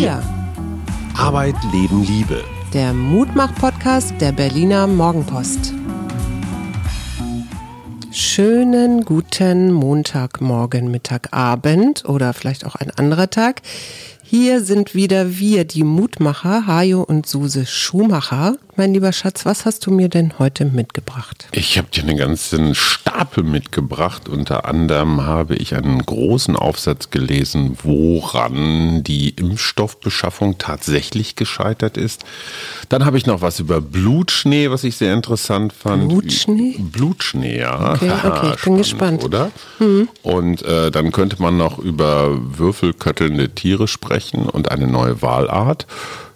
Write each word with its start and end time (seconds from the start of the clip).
Wir. 0.00 0.22
Arbeit, 1.14 1.56
Leben, 1.72 2.02
Liebe. 2.04 2.42
Der 2.72 2.94
Mutmach-Podcast 2.94 4.18
der 4.18 4.32
Berliner 4.32 4.86
Morgenpost. 4.86 5.74
Schönen 8.10 9.04
guten 9.04 9.72
Montagmorgen, 9.72 10.90
Mittag, 10.90 11.34
Abend 11.34 12.06
oder 12.06 12.32
vielleicht 12.32 12.64
auch 12.64 12.76
ein 12.76 12.90
anderer 12.90 13.28
Tag. 13.28 13.60
Hier 14.32 14.62
sind 14.62 14.94
wieder 14.94 15.38
wir, 15.40 15.64
die 15.64 15.82
Mutmacher, 15.82 16.64
Hajo 16.68 17.02
und 17.02 17.26
Suse 17.26 17.66
Schumacher. 17.66 18.54
Mein 18.76 18.94
lieber 18.94 19.12
Schatz, 19.12 19.44
was 19.44 19.66
hast 19.66 19.84
du 19.84 19.90
mir 19.90 20.08
denn 20.08 20.38
heute 20.38 20.64
mitgebracht? 20.64 21.48
Ich 21.50 21.76
habe 21.76 21.88
dir 21.92 22.04
einen 22.04 22.16
ganzen 22.16 22.76
Stapel 22.76 23.42
mitgebracht. 23.42 24.28
Unter 24.28 24.66
anderem 24.66 25.22
habe 25.22 25.56
ich 25.56 25.74
einen 25.74 25.98
großen 26.06 26.54
Aufsatz 26.54 27.10
gelesen, 27.10 27.76
woran 27.82 29.02
die 29.02 29.30
Impfstoffbeschaffung 29.30 30.58
tatsächlich 30.58 31.34
gescheitert 31.34 31.96
ist. 31.96 32.24
Dann 32.88 33.04
habe 33.04 33.18
ich 33.18 33.26
noch 33.26 33.42
was 33.42 33.58
über 33.58 33.80
Blutschnee, 33.80 34.70
was 34.70 34.84
ich 34.84 34.96
sehr 34.96 35.12
interessant 35.12 35.72
fand. 35.72 36.08
Blutschnee? 36.08 36.76
Blutschnee, 36.78 37.58
ja. 37.58 37.94
Okay, 37.94 38.12
okay, 38.24 38.52
ich 38.54 38.62
bin 38.62 38.76
gespannt. 38.76 39.24
Oder? 39.24 39.50
Mhm. 39.80 40.08
Und 40.22 40.62
äh, 40.62 40.92
dann 40.92 41.10
könnte 41.10 41.42
man 41.42 41.56
noch 41.56 41.80
über 41.80 42.38
würfelköttelnde 42.56 43.50
Tiere 43.50 43.88
sprechen 43.88 44.19
und 44.34 44.70
eine 44.70 44.86
neue 44.86 45.22
Wahlart. 45.22 45.86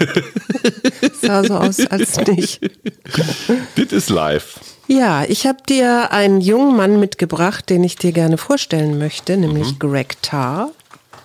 sah 1.20 1.44
so 1.44 1.54
aus, 1.54 1.86
als 1.86 2.16
nicht. 2.26 2.60
Das 3.76 3.92
ist 3.92 4.08
live. 4.08 4.58
Ja, 4.92 5.25
ich 5.25 5.47
habe 5.47 5.62
dir 5.66 6.12
einen 6.12 6.42
jungen 6.42 6.76
Mann 6.76 7.00
mitgebracht, 7.00 7.70
den 7.70 7.82
ich 7.82 7.97
dir 7.97 8.12
gerne 8.12 8.36
vorstellen 8.36 8.98
möchte, 8.98 9.38
nämlich 9.38 9.72
mhm. 9.72 9.78
Greg 9.78 10.20
Tarr. 10.20 10.70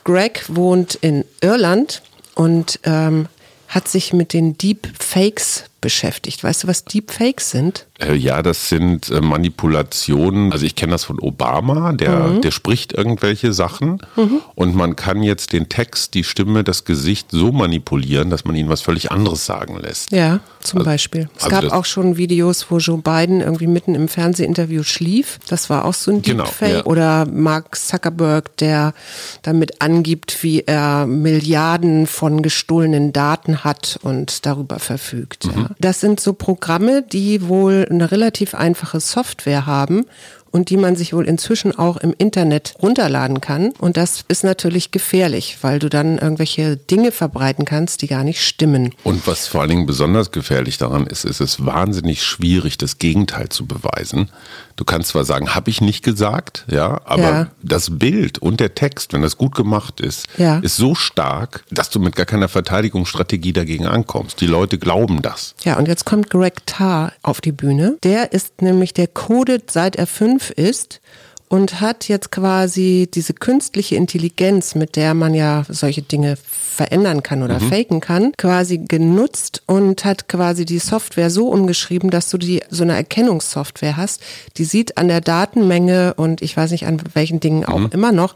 Greg 0.06 0.46
wohnt 0.48 0.96
in 0.96 1.26
Irland 1.42 2.02
und 2.34 2.80
ähm, 2.84 3.28
hat 3.68 3.90
sich 3.90 4.14
mit 4.14 4.32
den 4.32 4.58
Deep 4.58 4.88
Fakes 4.98 5.66
beschäftigt. 5.82 6.44
Weißt 6.44 6.64
du, 6.64 6.68
was 6.68 6.86
Deepfakes 6.86 7.52
sind? 7.52 7.86
Äh, 8.00 8.16
ja, 8.16 8.44
das 8.44 8.70
sind 8.70 9.10
äh, 9.10 9.22
Manipulationen. 9.22 10.52
Also 10.52 10.66
ich 10.66 10.76
kenne 10.76 10.92
das 10.92 11.04
von 11.04 11.20
Obama, 11.20 11.94
der, 11.94 12.20
mhm. 12.20 12.42
der 12.42 12.52
spricht 12.52 12.94
irgendwelche 12.94 13.54
Sachen 13.54 14.00
mhm. 14.16 14.42
und 14.56 14.76
man 14.76 14.96
kann 14.96 15.24
jetzt 15.24 15.54
den 15.54 15.70
Text, 15.70 16.14
die 16.14 16.24
Stimme, 16.24 16.64
das 16.64 16.86
Gesicht 16.86 17.28
so 17.32 17.52
manipulieren, 17.52 18.30
dass 18.30 18.46
man 18.46 18.56
ihnen 18.56 18.70
was 18.70 18.82
völlig 18.82 19.12
anderes 19.12 19.46
sagen 19.46 19.80
lässt. 19.80 20.12
Ja, 20.12 20.40
zum 20.60 20.80
also, 20.80 20.92
Beispiel. 20.92 21.30
Es 21.38 21.46
also 21.46 21.62
gab 21.62 21.74
auch 21.74 21.86
schon 21.86 22.18
Videos, 22.18 22.68
wo 22.70 22.78
Joe 22.78 23.00
Biden 23.00 23.42
irgendwie 23.42 23.68
mitten 23.68 23.96
im 23.96 24.08
Fernsehinterview 24.08 24.84
schlief. 24.84 25.40
Das 25.48 25.70
war 25.70 25.86
auch 25.86 25.94
so 25.94 26.12
ein 26.12 26.22
genau, 26.22 26.44
Deepfake. 26.44 26.70
Genau, 26.70 26.80
ja. 26.80 26.86
Oder 26.86 27.26
Mark 27.26 27.76
Zuckerberg, 27.78 28.56
der 28.58 28.94
damit 29.42 29.82
angibt, 29.82 30.44
wie 30.44 30.62
er 30.62 31.08
Milliarden 31.08 32.06
von 32.06 32.42
gestohlenen 32.42 33.14
Daten 33.14 33.64
hat 33.64 34.00
und 34.04 34.46
darüber 34.46 34.80
verfügt. 34.80 35.46
Mhm. 35.46 35.62
Ja. 35.62 35.67
Das 35.80 36.00
sind 36.00 36.20
so 36.20 36.34
Programme, 36.34 37.02
die 37.02 37.48
wohl 37.48 37.86
eine 37.90 38.12
relativ 38.12 38.56
einfache 38.56 39.00
Software 39.00 39.66
haben 39.66 40.06
und 40.52 40.70
die 40.70 40.78
man 40.78 40.96
sich 40.96 41.14
wohl 41.14 41.26
inzwischen 41.26 41.78
auch 41.78 41.98
im 41.98 42.14
Internet 42.18 42.76
runterladen 42.82 43.42
kann. 43.42 43.74
Und 43.80 43.98
das 43.98 44.24
ist 44.28 44.44
natürlich 44.44 44.92
gefährlich, 44.92 45.58
weil 45.62 45.80
du 45.80 45.90
dann 45.90 46.18
irgendwelche 46.18 46.78
Dinge 46.78 47.12
verbreiten 47.12 47.66
kannst, 47.66 48.02
die 48.02 48.08
gar 48.08 48.24
nicht 48.24 48.46
stimmen. 48.46 48.94
Und 49.04 49.28
was 49.28 49.48
vor 49.48 49.62
allen 49.62 49.70
Dingen 49.70 49.86
besonders 49.86 50.32
gefährlich 50.32 50.78
daran 50.78 51.08
ist, 51.08 51.26
ist 51.26 51.42
es 51.42 51.66
wahnsinnig 51.66 52.24
schwierig, 52.24 52.78
das 52.78 52.98
Gegenteil 52.98 53.50
zu 53.50 53.66
beweisen. 53.66 54.30
Du 54.76 54.86
kannst 54.86 55.10
zwar 55.10 55.26
sagen, 55.26 55.56
habe 55.56 55.72
ich 55.72 55.82
nicht 55.82 56.04
gesagt, 56.04 56.66
ja, 56.70 57.02
aber 57.06 57.22
ja. 57.22 57.48
das 57.64 57.98
Bild 57.98 58.38
und 58.38 58.60
der 58.60 58.76
Text, 58.76 59.12
wenn 59.12 59.24
das 59.24 59.36
gut 59.36 59.56
gemacht 59.56 60.00
ist, 60.00 60.28
ja. 60.38 60.60
ist 60.60 60.78
so 60.78 60.94
stark, 60.94 61.64
dass 61.72 61.90
du 61.90 62.00
mit 62.00 62.16
gar 62.16 62.28
keiner 62.28 62.48
Verteidigungsstrategie 62.48 63.54
dagegen 63.54 63.88
ankommst. 63.88 64.40
Die 64.40 64.46
Leute 64.46 64.78
glauben 64.78 65.24
das. 65.24 65.56
Ja, 65.64 65.78
und 65.78 65.88
jetzt 65.88 66.06
kommt 66.06 66.30
Greg 66.30 66.66
Tarr 66.68 67.12
auf 67.24 67.42
die 67.42 67.52
Bühne. 67.52 67.98
Der 68.04 68.34
ist 68.34 68.62
nämlich, 68.62 68.94
der 68.94 69.08
codet 69.08 69.72
seit 69.72 69.96
er 69.96 70.06
fünf 70.06 70.37
ist 70.52 71.02
und 71.50 71.80
hat 71.80 72.08
jetzt 72.10 72.32
quasi 72.32 73.08
diese 73.14 73.34
künstliche 73.34 73.96
Intelligenz, 73.96 74.76
mit 74.76 74.96
der 74.96 75.14
man 75.14 75.34
ja 75.34 75.64
solche 75.70 76.02
Dinge 76.02 76.38
verändern 76.38 77.24
kann 77.24 77.42
oder 77.42 77.60
mhm. 77.60 77.70
faken 77.70 78.02
kann, 78.02 78.34
quasi 78.38 78.78
genutzt 78.80 79.64
und 79.66 80.04
hat 80.04 80.28
quasi 80.28 80.66
die 80.66 80.80
Software 80.80 81.30
so 81.30 81.50
umgeschrieben, 81.50 82.10
dass 82.10 82.30
du 82.30 82.38
die 82.38 82.62
so 82.70 82.84
eine 82.84 82.96
Erkennungssoftware 82.96 83.98
hast, 83.98 84.22
die 84.58 84.66
sieht 84.66 84.98
an 84.98 85.08
der 85.08 85.22
Datenmenge 85.22 86.16
und 86.16 86.42
ich 86.42 86.56
weiß 86.56 86.72
nicht 86.72 86.86
an 86.86 87.02
welchen 87.14 87.40
Dingen 87.40 87.66
auch 87.66 87.80
mhm. 87.80 87.90
immer 87.92 88.12
noch, 88.12 88.36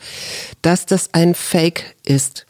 dass 0.61 0.85
das 0.85 1.09
ein 1.13 1.35
Fake 1.35 1.95
ist 2.05 2.45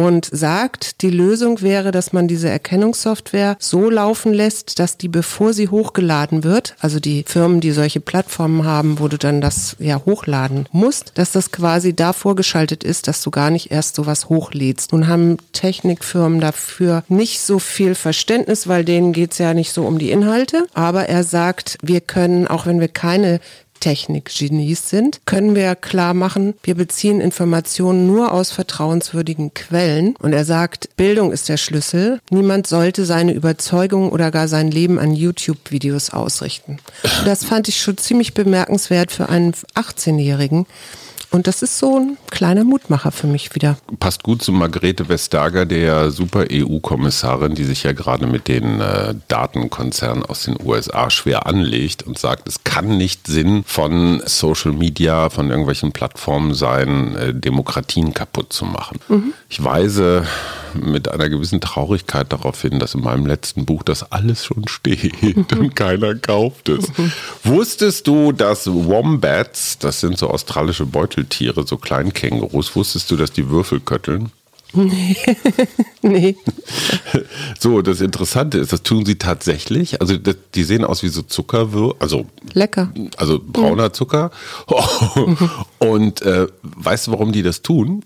und 0.00 0.30
sagt, 0.32 1.02
die 1.02 1.10
Lösung 1.10 1.60
wäre, 1.60 1.90
dass 1.90 2.14
man 2.14 2.26
diese 2.26 2.48
Erkennungssoftware 2.48 3.56
so 3.58 3.90
laufen 3.90 4.32
lässt, 4.32 4.78
dass 4.78 4.96
die, 4.96 5.08
bevor 5.08 5.52
sie 5.52 5.68
hochgeladen 5.68 6.42
wird, 6.42 6.74
also 6.80 7.00
die 7.00 7.22
Firmen, 7.26 7.60
die 7.60 7.72
solche 7.72 8.00
Plattformen 8.00 8.64
haben, 8.64 8.98
wo 8.98 9.08
du 9.08 9.18
dann 9.18 9.42
das 9.42 9.76
ja 9.78 10.00
hochladen 10.06 10.66
musst, 10.72 11.12
dass 11.16 11.32
das 11.32 11.52
quasi 11.52 11.94
da 11.94 12.14
vorgeschaltet 12.14 12.82
ist, 12.82 13.08
dass 13.08 13.22
du 13.22 13.30
gar 13.30 13.50
nicht 13.50 13.72
erst 13.72 13.94
sowas 13.94 14.30
hochlädst. 14.30 14.92
Nun 14.92 15.06
haben 15.06 15.36
Technikfirmen 15.52 16.40
dafür 16.40 17.04
nicht 17.08 17.40
so 17.40 17.58
viel 17.58 17.94
Verständnis, 17.94 18.68
weil 18.68 18.86
denen 18.86 19.12
geht's 19.12 19.36
ja 19.36 19.52
nicht 19.52 19.72
so 19.74 19.84
um 19.84 19.98
die 19.98 20.12
Inhalte. 20.12 20.66
Aber 20.72 21.10
er 21.10 21.24
sagt, 21.24 21.76
wir 21.82 22.00
können, 22.00 22.48
auch 22.48 22.64
wenn 22.64 22.80
wir 22.80 22.88
keine 22.88 23.38
Technikgenies 23.80 24.88
sind, 24.88 25.20
können 25.26 25.54
wir 25.54 25.74
klar 25.74 26.14
machen, 26.14 26.54
wir 26.62 26.74
beziehen 26.74 27.20
Informationen 27.20 28.06
nur 28.06 28.32
aus 28.32 28.52
vertrauenswürdigen 28.52 29.54
Quellen. 29.54 30.14
Und 30.20 30.32
er 30.32 30.44
sagt, 30.44 30.96
Bildung 30.96 31.32
ist 31.32 31.48
der 31.48 31.56
Schlüssel. 31.56 32.20
Niemand 32.30 32.66
sollte 32.66 33.04
seine 33.04 33.32
Überzeugung 33.32 34.10
oder 34.10 34.30
gar 34.30 34.48
sein 34.48 34.70
Leben 34.70 34.98
an 34.98 35.14
YouTube-Videos 35.14 36.10
ausrichten. 36.10 36.78
Und 37.02 37.26
das 37.26 37.44
fand 37.44 37.68
ich 37.68 37.80
schon 37.80 37.98
ziemlich 37.98 38.34
bemerkenswert 38.34 39.10
für 39.10 39.28
einen 39.28 39.52
18-Jährigen, 39.52 40.66
und 41.30 41.46
das 41.46 41.62
ist 41.62 41.78
so 41.78 41.98
ein 41.98 42.18
kleiner 42.30 42.64
Mutmacher 42.64 43.12
für 43.12 43.26
mich 43.26 43.54
wieder. 43.54 43.76
Passt 43.98 44.22
gut 44.22 44.42
zu 44.42 44.52
Margrethe 44.52 45.08
Vestager, 45.08 45.64
der 45.64 46.10
super 46.10 46.46
EU-Kommissarin, 46.50 47.54
die 47.54 47.64
sich 47.64 47.82
ja 47.82 47.92
gerade 47.92 48.26
mit 48.26 48.48
den 48.48 48.80
äh, 48.80 49.14
Datenkonzernen 49.28 50.24
aus 50.24 50.44
den 50.44 50.56
USA 50.64 51.10
schwer 51.10 51.46
anlegt 51.46 52.02
und 52.02 52.18
sagt, 52.18 52.48
es 52.48 52.64
kann 52.64 52.96
nicht 52.96 53.26
Sinn 53.26 53.62
von 53.64 54.22
Social 54.26 54.72
Media, 54.72 55.30
von 55.30 55.50
irgendwelchen 55.50 55.92
Plattformen 55.92 56.54
sein, 56.54 57.16
äh, 57.16 57.34
Demokratien 57.34 58.12
kaputt 58.12 58.52
zu 58.52 58.64
machen. 58.64 58.98
Mhm. 59.08 59.32
Ich 59.48 59.62
weise 59.62 60.26
mit 60.74 61.08
einer 61.08 61.28
gewissen 61.28 61.60
Traurigkeit 61.60 62.32
darauf 62.32 62.60
hin, 62.62 62.78
dass 62.78 62.94
in 62.94 63.02
meinem 63.02 63.26
letzten 63.26 63.64
Buch 63.64 63.82
das 63.82 64.12
alles 64.12 64.44
schon 64.44 64.68
steht 64.68 65.52
und 65.52 65.74
keiner 65.74 66.14
kauft 66.14 66.68
es. 66.68 66.86
Wusstest 67.44 68.06
du, 68.06 68.32
dass 68.32 68.66
Wombats, 68.66 69.78
das 69.78 70.00
sind 70.00 70.18
so 70.18 70.28
australische 70.28 70.86
Beuteltiere, 71.20 71.66
so 71.66 71.76
Kleinkängurus, 71.76 72.74
wusstest 72.74 73.10
du, 73.10 73.16
dass 73.16 73.32
die 73.32 73.50
Würfel 73.50 73.80
kötteln? 73.80 74.30
nee. 74.72 75.16
So, 77.58 77.82
das 77.82 78.00
Interessante 78.00 78.58
ist, 78.58 78.72
das 78.72 78.82
tun 78.82 79.04
sie 79.04 79.16
tatsächlich. 79.16 80.00
Also 80.00 80.16
das, 80.16 80.36
die 80.54 80.62
sehen 80.64 80.84
aus 80.84 81.02
wie 81.02 81.08
so 81.08 81.22
Zuckerwürfel, 81.22 81.96
also 81.98 82.26
Lecker. 82.54 82.92
also 83.16 83.40
brauner 83.44 83.92
Zucker. 83.92 84.30
Und 85.78 86.22
äh, 86.22 86.46
weißt 86.62 87.08
du, 87.08 87.12
warum 87.12 87.32
die 87.32 87.42
das 87.42 87.62
tun? 87.62 88.02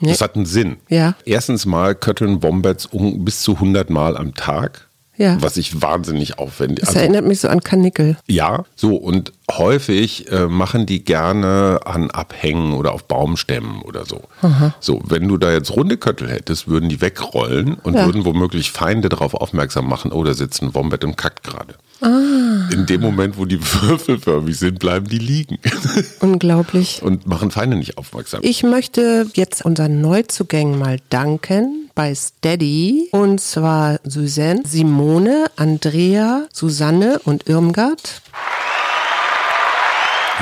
Nee. 0.00 0.10
Das 0.10 0.20
hat 0.20 0.36
einen 0.36 0.46
Sinn. 0.46 0.76
Ja. 0.88 1.14
Erstens 1.24 1.66
mal 1.66 1.94
kötteln 1.94 2.42
Wombats 2.42 2.86
um, 2.86 3.24
bis 3.24 3.42
zu 3.42 3.54
100 3.54 3.88
Mal 3.90 4.16
am 4.16 4.34
Tag. 4.34 4.87
Ja. 5.18 5.36
Was 5.42 5.56
ich 5.56 5.82
wahnsinnig 5.82 6.38
aufwendig. 6.38 6.78
Das 6.80 6.90
Also, 6.90 7.00
erinnert 7.00 7.26
mich 7.26 7.40
so 7.40 7.48
an 7.48 7.60
Kanickel. 7.60 8.16
ja, 8.28 8.64
so 8.76 8.94
und 8.96 9.32
häufig 9.50 10.30
äh, 10.32 10.46
machen 10.46 10.86
die 10.86 11.04
gerne 11.04 11.80
an 11.84 12.10
Abhängen 12.10 12.72
oder 12.72 12.92
auf 12.92 13.04
Baumstämmen 13.04 13.82
oder 13.82 14.06
so. 14.06 14.22
So, 14.80 15.02
wenn 15.04 15.26
du 15.28 15.36
da 15.36 15.50
jetzt 15.52 15.74
runde 15.74 15.96
Köttel 15.96 16.30
hättest, 16.30 16.68
würden 16.68 16.88
die 16.88 17.00
wegrollen 17.00 17.74
und 17.82 17.94
Ja. 17.94 18.06
würden 18.06 18.24
womöglich 18.24 18.70
Feinde 18.70 19.08
darauf 19.08 19.34
aufmerksam 19.34 19.88
machen, 19.88 20.12
oh, 20.12 20.22
da 20.24 20.34
sitzt 20.34 20.62
ein 20.62 20.74
Wombat 20.74 21.02
und 21.04 21.16
kackt 21.16 21.42
gerade. 21.44 21.74
Ah. 22.00 22.08
In 22.72 22.86
dem 22.86 23.00
Moment, 23.00 23.38
wo 23.38 23.44
die 23.44 23.60
würfelförmig 23.60 24.58
sind, 24.58 24.78
bleiben 24.78 25.06
die 25.08 25.18
liegen 25.18 25.58
Unglaublich. 26.20 27.02
und 27.02 27.26
machen 27.26 27.50
Feinde 27.50 27.76
nicht 27.76 27.96
aufmerksam. 27.98 28.40
Ich 28.42 28.62
möchte 28.62 29.26
jetzt 29.34 29.64
unseren 29.64 30.00
Neuzugängen 30.00 30.78
mal 30.78 30.98
danken 31.10 31.90
bei 31.94 32.14
Steady. 32.14 33.08
Und 33.12 33.40
zwar 33.40 33.98
Suzanne, 34.04 34.62
Simone, 34.66 35.46
Andrea, 35.56 36.46
Susanne 36.52 37.20
und 37.24 37.48
Irmgard. 37.48 38.22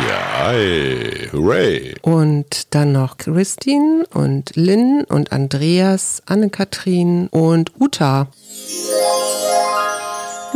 Ja, 0.06 0.52
ey, 0.52 1.30
hooray. 1.32 1.94
Und 2.02 2.74
dann 2.74 2.92
noch 2.92 3.16
Christine 3.16 4.04
und 4.12 4.54
Lynn 4.54 5.04
und 5.08 5.32
Andreas, 5.32 6.22
Anne-Kathrin 6.26 7.28
und 7.28 7.72
Uta. 7.80 8.28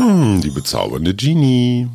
Hm, 0.00 0.40
die 0.40 0.50
bezaubernde 0.50 1.14
Genie. 1.14 1.88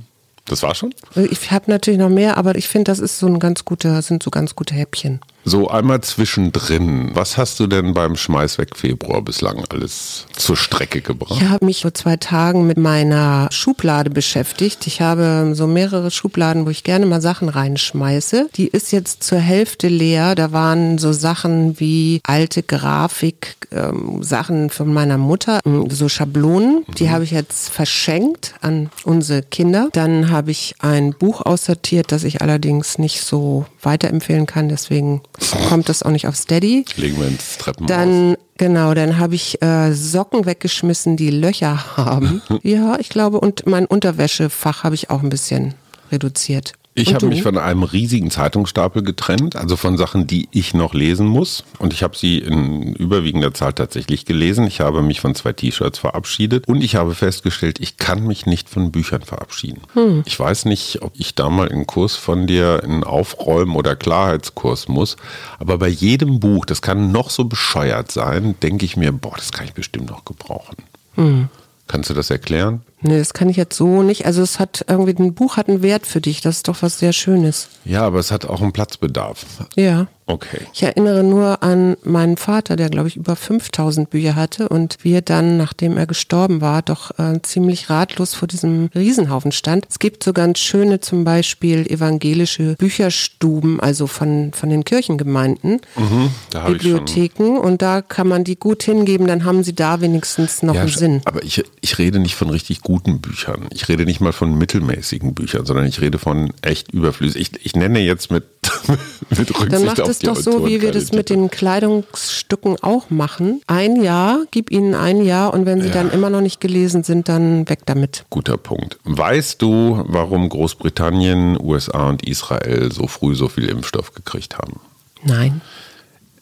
Das 0.46 0.62
war 0.62 0.76
schon? 0.76 0.94
Ich 1.16 1.50
habe 1.50 1.72
natürlich 1.72 2.00
noch 2.00 2.10
mehr, 2.10 2.38
aber 2.38 2.56
ich 2.56 2.68
finde, 2.68 2.92
das 2.92 3.00
ist 3.00 3.18
so 3.18 3.26
ein 3.26 3.40
ganz 3.40 3.66
guter, 3.66 4.00
sind 4.04 4.22
so 4.22 4.30
ganz 4.30 4.56
gute 4.56 4.76
Häppchen. 4.76 5.22
So 5.48 5.68
einmal 5.70 6.02
zwischendrin. 6.02 7.12
Was 7.14 7.38
hast 7.38 7.60
du 7.60 7.68
denn 7.68 7.94
beim 7.94 8.16
Schmeiß 8.16 8.58
weg 8.58 8.76
Februar 8.76 9.22
bislang 9.22 9.64
alles 9.70 10.26
zur 10.36 10.58
Strecke 10.58 11.02
gebracht? 11.02 11.40
Ich 11.40 11.48
habe 11.48 11.64
mich 11.64 11.84
vor 11.84 11.94
zwei 11.94 12.18
Tagen 12.18 12.66
mit 12.66 12.78
meiner 12.78 13.48
Schublade 13.52 14.10
beschäftigt. 14.10 14.88
Ich 14.88 15.02
habe 15.02 15.52
so 15.54 15.68
mehrere 15.68 16.10
Schubladen, 16.10 16.66
wo 16.66 16.72
ich 16.72 16.84
gerne 16.84 17.06
mal 17.06 17.22
Sachen 17.22 17.50
reinschmeiße. 17.50 18.50
Die 18.56 18.68
ist 18.68 18.92
jetzt 18.92 19.24
zur 19.24 19.38
Hälfte 19.38 19.88
leer. 19.88 20.34
Da 20.34 20.52
waren 20.52 20.98
so 20.98 21.14
Sachen 21.14 21.80
wie 21.80 22.22
alte 22.24 22.64
Grafik, 22.64 23.56
ähm, 23.72 24.24
Sachen 24.24 24.72
von 24.72 24.92
meiner 24.92 25.20
Mutter, 25.20 25.60
ähm, 25.64 25.92
so 25.92 26.10
Schablonen. 26.10 26.86
Die 26.98 27.12
habe 27.12 27.24
ich 27.24 27.32
jetzt 27.32 27.70
verschenkt 27.70 28.56
an 28.62 28.90
unsere 29.04 29.44
Kinder. 29.44 29.90
Dann 29.94 30.32
habe 30.32 30.50
ich 30.50 30.74
ein 30.80 31.14
Buch 31.14 31.42
aussortiert, 31.42 32.12
das 32.12 32.24
ich 32.24 32.42
allerdings 32.42 32.98
nicht 32.98 33.22
so 33.22 33.68
weiterempfehlen 33.86 34.46
kann. 34.46 34.70
Deswegen 34.70 35.22
kommt 35.70 35.90
das 35.90 36.04
auch 36.04 36.12
nicht 36.12 36.28
auf 36.28 36.36
Steady. 36.36 36.86
Legen 36.96 37.20
wir 37.20 37.28
ins 37.28 37.58
Treppenhaus. 37.58 37.88
Dann, 37.90 38.38
genau, 38.58 38.94
dann 38.94 39.18
habe 39.18 39.36
ich 39.36 39.62
äh, 39.62 39.94
Socken 39.94 40.46
weggeschmissen, 40.46 41.18
die 41.18 41.30
Löcher 41.30 41.98
haben. 41.98 42.42
ja, 42.64 42.98
ich 43.00 43.10
glaube, 43.10 43.40
und 43.40 43.66
mein 43.66 43.86
Unterwäschefach 43.86 44.84
habe 44.84 44.96
ich 44.96 45.10
auch 45.10 45.24
ein 45.24 45.30
bisschen 45.30 45.76
reduziert. 46.12 46.74
Ich 46.98 47.14
habe 47.14 47.28
mich 47.28 47.44
von 47.44 47.58
einem 47.58 47.84
riesigen 47.84 48.32
Zeitungsstapel 48.32 49.04
getrennt, 49.04 49.58
also 49.58 49.76
von 49.76 49.98
Sachen, 49.98 50.28
die 50.28 50.48
ich 50.52 50.74
noch 50.74 50.94
lesen 50.94 51.28
muss. 51.28 51.66
Und 51.78 51.92
ich 51.92 52.04
habe 52.04 52.16
sie 52.18 52.38
in 52.38 52.94
überwiegender 52.94 53.54
Zahl 53.54 53.74
tatsächlich 53.74 54.24
gelesen. 54.24 54.66
Ich 54.66 54.80
habe 54.80 55.02
mich 55.02 55.20
von 55.20 55.36
zwei 55.36 55.52
T-Shirts 55.52 56.00
verabschiedet 56.00 56.70
und 56.70 56.82
ich 56.82 56.96
habe 56.96 57.14
festgestellt, 57.14 57.80
ich 57.82 57.98
kann 57.98 58.26
mich 58.26 58.46
nicht 58.46 58.70
von 58.70 58.94
Büchern 58.94 59.24
verabschieden. 59.24 59.82
Hm. 59.94 60.24
Ich 60.26 60.40
weiß 60.40 60.64
nicht, 60.66 61.02
ob 61.02 61.12
ich 61.16 61.36
da 61.36 61.50
mal 61.50 61.68
einen 61.68 61.86
Kurs 61.86 62.16
von 62.16 62.48
dir, 62.48 62.80
einen 62.82 63.04
Aufräumen- 63.04 63.76
oder 63.76 63.98
Klarheitskurs 63.98 64.88
muss. 64.88 65.18
Aber 65.60 65.78
bei 65.78 65.90
jedem 65.90 66.40
Buch, 66.40 66.66
das 66.66 66.82
kann 66.82 67.12
noch 67.12 67.30
so 67.30 67.44
bescheuert 67.44 68.10
sein, 68.10 68.56
denke 68.64 68.86
ich 68.86 68.96
mir, 68.96 69.12
boah, 69.12 69.36
das 69.36 69.52
kann 69.52 69.66
ich 69.66 69.74
bestimmt 69.74 70.10
noch 70.10 70.24
gebrauchen. 70.24 70.78
Hm. 71.16 71.50
Kannst 71.88 72.10
du 72.10 72.14
das 72.14 72.30
erklären? 72.30 72.84
Nee, 73.02 73.18
das 73.20 73.34
kann 73.34 73.50
ich 73.50 73.58
jetzt 73.58 73.76
so 73.78 74.02
nicht. 74.04 74.26
Also 74.26 74.42
es 74.42 74.58
hat 74.60 74.86
irgendwie, 74.88 75.16
ein 75.22 75.34
Buch 75.36 75.58
hat 75.58 75.70
einen 75.70 75.82
Wert 75.84 76.08
für 76.08 76.22
dich. 76.22 76.42
Das 76.42 76.58
ist 76.58 76.68
doch 76.68 76.82
was 76.82 76.98
sehr 77.00 77.14
Schönes. 77.14 77.68
Ja, 77.84 78.02
aber 78.02 78.20
es 78.20 78.32
hat 78.32 78.46
auch 78.46 78.62
einen 78.62 78.72
Platzbedarf. 78.74 79.46
Ja. 79.76 80.08
Okay. 80.28 80.62
Ich 80.74 80.82
erinnere 80.82 81.24
nur 81.24 81.62
an 81.62 81.98
meinen 82.04 82.36
Vater, 82.38 82.76
der, 82.76 82.90
glaube 82.90 83.08
ich, 83.08 83.16
über 83.16 83.36
5000 83.36 84.10
Bücher 84.10 84.34
hatte 84.34 84.70
und 84.70 84.98
wir 85.04 85.22
dann, 85.22 85.56
nachdem 85.58 85.98
er 85.98 86.08
gestorben 86.08 86.62
war, 86.62 86.82
doch 86.82 87.12
äh, 87.20 87.40
ziemlich 87.44 87.92
ratlos 87.92 88.34
vor 88.34 88.48
diesem 88.48 88.90
Riesenhaufen 88.96 89.52
stand. 89.52 89.86
Es 89.88 90.00
gibt 90.00 90.24
so 90.24 90.34
ganz 90.34 90.58
schöne, 90.58 91.00
zum 91.00 91.26
Beispiel 91.26 91.86
evangelische 91.86 92.76
Bücherstuben, 92.80 93.80
also 93.80 94.08
von, 94.08 94.52
von 94.54 94.70
den 94.72 94.84
Kirchengemeinden, 94.84 95.82
Mhm, 95.96 96.32
da 96.50 96.70
Bibliotheken 96.70 97.58
und 97.60 97.84
da 97.84 98.02
kann 98.02 98.28
man 98.28 98.44
die 98.44 98.56
gut 98.58 98.82
hingeben, 98.82 99.28
dann 99.28 99.46
haben 99.46 99.64
sie 99.64 99.76
da 99.76 100.02
wenigstens 100.02 100.64
noch 100.64 100.76
einen 100.76 100.90
sch- 100.90 100.98
Sinn. 100.98 101.22
Aber 101.26 101.44
ich, 101.44 101.64
ich 101.82 101.98
rede 102.00 102.18
nicht 102.18 102.34
von 102.36 102.50
richtig 102.50 102.82
guten 102.86 103.20
Büchern. 103.20 103.68
Ich 103.72 103.90
rede 103.90 104.06
nicht 104.06 104.22
mal 104.22 104.32
von 104.32 104.56
mittelmäßigen 104.58 105.34
Büchern, 105.34 105.66
sondern 105.66 105.88
ich 105.88 106.02
rede 106.02 106.20
von 106.20 106.54
echt 106.62 106.94
überflüssig. 106.94 107.42
Ich, 107.42 107.66
ich 107.66 107.76
nenne 107.76 108.00
jetzt 108.00 108.30
mit, 108.30 108.44
mit 109.32 109.50
Rücksicht 109.50 109.74
Dann 109.74 109.86
macht 109.86 110.00
es 110.00 110.20
doch 110.20 110.36
so, 110.36 110.68
wie 110.68 110.82
wir 110.82 110.92
das 110.92 111.12
mit 111.12 111.32
den 111.32 111.50
Kleidungsstücken 111.50 112.78
auch 112.84 113.10
machen. 113.10 113.62
Ein 113.66 114.04
Jahr, 114.04 114.46
gib 114.52 114.70
ihnen 114.70 114.94
ein 114.94 115.26
Jahr 115.26 115.56
und 115.56 115.66
wenn 115.66 115.82
sie 115.82 115.90
dann 115.90 116.12
immer 116.12 116.30
noch 116.30 116.42
nicht 116.42 116.62
gelesen 116.62 117.04
sind, 117.04 117.28
dann 117.28 117.68
weg 117.68 117.80
damit. 117.88 118.24
Guter 118.30 118.58
Punkt. 118.58 119.00
Weißt 119.04 119.64
du, 119.64 120.04
warum 120.08 120.48
Großbritannien, 120.48 121.60
USA 121.60 122.10
und 122.10 122.28
Israel 122.28 122.92
so 122.92 123.08
früh 123.08 123.34
so 123.34 123.50
viel 123.50 123.66
Impfstoff 123.66 124.14
gekriegt 124.14 124.60
haben? 124.60 124.80
Nein. 125.24 125.62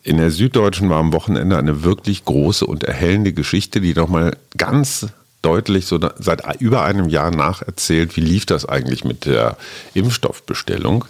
In 0.03 0.17
der 0.17 0.29
Süddeutschen 0.29 0.89
war 0.89 0.99
am 0.99 1.13
Wochenende 1.13 1.57
eine 1.57 1.85
wirklich 1.85 2.25
große 2.25 2.65
und 2.65 2.83
erhellende 2.83 3.31
Geschichte, 3.31 3.79
die 3.79 3.93
nochmal 3.93 4.35
ganz 4.57 5.07
deutlich 5.43 5.85
so 5.85 6.00
seit 6.17 6.59
über 6.59 6.83
einem 6.83 7.09
Jahr 7.09 7.29
nacherzählt, 7.29 8.17
wie 8.17 8.21
lief 8.21 8.45
das 8.47 8.65
eigentlich 8.65 9.03
mit 9.03 9.25
der 9.25 9.57
Impfstoffbestellung. 9.93 11.05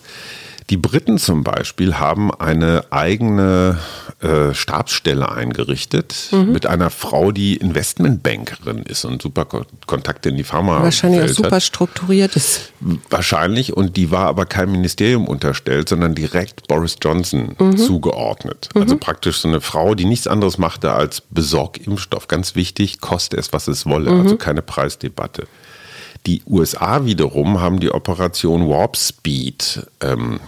Die 0.69 0.77
Briten 0.77 1.17
zum 1.17 1.43
Beispiel 1.43 1.95
haben 1.95 2.33
eine 2.33 2.85
eigene 2.89 3.77
äh, 4.21 4.53
Stabsstelle 4.53 5.29
eingerichtet 5.29 6.29
mit 6.31 6.65
einer 6.65 6.89
Frau, 6.89 7.31
die 7.31 7.57
Investmentbankerin 7.57 8.83
ist 8.83 9.03
und 9.03 9.21
super 9.21 9.45
Ko 9.45 9.65
Kontakte 9.85 10.29
in 10.29 10.37
die 10.37 10.43
Pharma 10.43 10.81
Wahrscheinlich 10.81 11.21
auch 11.21 11.27
hat. 11.27 11.35
super 11.35 11.59
strukturiert 11.59 12.35
ist. 12.35 12.71
Wahrscheinlich. 13.09 13.75
Und 13.75 13.97
die 13.97 14.11
war 14.11 14.27
aber 14.27 14.45
keinem 14.45 14.71
Ministerium 14.71 15.27
unterstellt, 15.27 15.89
sondern 15.89 16.15
direkt 16.15 16.67
Boris 16.67 16.95
Johnson 17.01 17.55
zugeordnet. 17.77 18.69
Also 18.75 18.97
praktisch 18.97 19.39
so 19.39 19.49
eine 19.49 19.61
Frau, 19.61 19.95
die 19.95 20.05
nichts 20.05 20.27
anderes 20.27 20.57
machte 20.57 20.93
als 20.93 21.21
besorg 21.21 21.85
Impfstoff. 21.85 22.27
Ganz 22.27 22.55
wichtig, 22.55 23.01
koste 23.01 23.37
es, 23.37 23.51
was 23.51 23.67
es 23.67 23.85
wolle. 23.85 24.11
Also 24.11 24.37
keine 24.37 24.61
Preisdebatte. 24.61 25.47
Die 26.25 26.41
USA 26.47 27.05
wiederum 27.05 27.59
haben 27.59 27.81
die 27.81 27.91
Operation 27.91 28.69
Warp 28.69 28.95
Speed 28.95 29.85
ähm, 29.99 30.39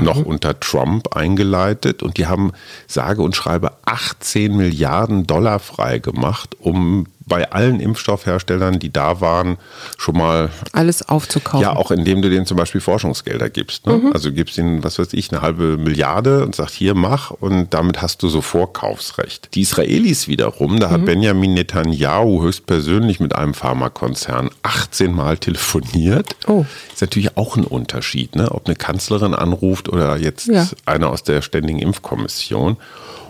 noch 0.00 0.24
unter 0.24 0.58
Trump 0.58 1.16
eingeleitet 1.16 2.02
und 2.02 2.16
die 2.16 2.26
haben 2.26 2.52
sage 2.86 3.22
und 3.22 3.34
schreibe 3.36 3.72
18 3.84 4.56
Milliarden 4.56 5.26
Dollar 5.26 5.58
freigemacht, 5.58 6.56
um 6.60 7.06
bei 7.28 7.50
allen 7.52 7.78
Impfstoffherstellern, 7.80 8.78
die 8.78 8.90
da 8.92 9.20
waren, 9.20 9.58
schon 9.98 10.16
mal 10.16 10.48
Alles 10.72 11.08
aufzukaufen. 11.08 11.60
ja, 11.60 11.76
auch 11.76 11.90
indem 11.90 12.22
du 12.22 12.30
denen 12.30 12.46
zum 12.46 12.56
Beispiel 12.56 12.80
Forschungsgelder 12.80 13.50
gibst. 13.50 13.86
Ne? 13.86 14.10
Also 14.14 14.32
gibst 14.32 14.56
ihnen, 14.58 14.82
was 14.82 14.98
weiß 14.98 15.12
ich, 15.12 15.30
eine 15.30 15.42
halbe 15.42 15.76
Milliarde 15.76 16.44
und 16.44 16.54
sagst, 16.54 16.74
hier 16.74 16.94
mach 16.94 17.30
und 17.30 17.74
damit 17.74 18.02
hast 18.02 18.22
du 18.22 18.28
so 18.28 18.40
Vorkaufsrecht. 18.40 19.50
Die 19.54 19.60
Israelis 19.60 20.26
wiederum, 20.28 20.80
da 20.80 20.90
hat 20.90 21.04
Benjamin 21.04 21.54
Netanyahu 21.54 22.42
höchstpersönlich 22.42 23.20
mit 23.20 23.34
einem 23.34 23.54
Pharmakonzern 23.54 24.50
18 24.62 25.12
Mal 25.12 25.38
telefoniert. 25.38 26.34
Oh. 26.46 26.64
Ist 26.92 27.00
natürlich 27.02 27.36
auch 27.36 27.56
ein 27.56 27.64
Unterschied, 27.64 28.34
ne? 28.36 28.50
ob 28.50 28.66
eine 28.66 28.76
Kanzlerin 28.76 29.34
anruft 29.34 29.88
oder 29.88 30.16
jetzt 30.16 30.46
Ja. 30.48 30.66
einer 30.86 31.10
aus 31.10 31.22
der 31.22 31.42
Ständigen 31.42 31.78
Impfkommission. 31.78 32.76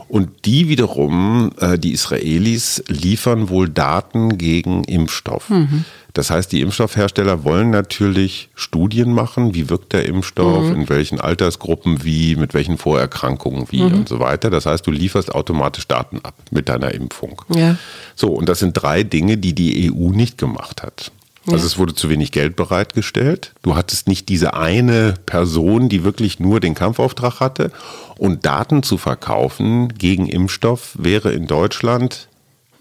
Und 0.08 0.46
die 0.46 0.68
wiederum, 0.68 1.52
äh, 1.60 1.78
die 1.78 1.92
Israelis, 1.92 2.82
liefern 2.88 3.48
wohl 3.48 3.68
Daten 3.68 4.38
gegen 4.38 4.84
Impfstoff. 4.84 5.50
Mhm. 5.50 5.84
Das 6.14 6.30
heißt, 6.30 6.50
die 6.50 6.62
Impfstoffhersteller 6.62 7.44
wollen 7.44 7.70
natürlich 7.70 8.48
Studien 8.54 9.12
machen, 9.12 9.54
wie 9.54 9.68
wirkt 9.68 9.92
der 9.92 10.06
Impfstoff, 10.06 10.64
mhm. 10.64 10.74
in 10.74 10.88
welchen 10.88 11.20
Altersgruppen 11.20 12.02
wie, 12.04 12.34
mit 12.34 12.54
welchen 12.54 12.78
Vorerkrankungen 12.78 13.66
wie 13.70 13.82
mhm. 13.82 13.92
und 13.92 14.08
so 14.08 14.18
weiter. 14.18 14.50
Das 14.50 14.66
heißt, 14.66 14.86
du 14.86 14.90
lieferst 14.90 15.34
automatisch 15.34 15.86
Daten 15.86 16.20
ab 16.22 16.34
mit 16.50 16.68
deiner 16.68 16.92
Impfung. 16.92 17.42
Ja. 17.54 17.76
So, 18.16 18.28
und 18.28 18.48
das 18.48 18.58
sind 18.58 18.72
drei 18.72 19.04
Dinge, 19.04 19.36
die 19.36 19.54
die 19.54 19.92
EU 19.92 20.10
nicht 20.10 20.38
gemacht 20.38 20.82
hat. 20.82 21.12
Also 21.52 21.66
es 21.66 21.78
wurde 21.78 21.94
zu 21.94 22.08
wenig 22.08 22.32
Geld 22.32 22.56
bereitgestellt. 22.56 23.52
Du 23.62 23.74
hattest 23.74 24.08
nicht 24.08 24.28
diese 24.28 24.54
eine 24.54 25.14
Person, 25.26 25.88
die 25.88 26.04
wirklich 26.04 26.40
nur 26.40 26.60
den 26.60 26.74
Kampfauftrag 26.74 27.40
hatte. 27.40 27.70
Und 28.16 28.44
Daten 28.44 28.82
zu 28.82 28.98
verkaufen 28.98 29.94
gegen 29.96 30.26
Impfstoff 30.26 30.96
wäre 30.98 31.32
in 31.32 31.46
Deutschland 31.46 32.28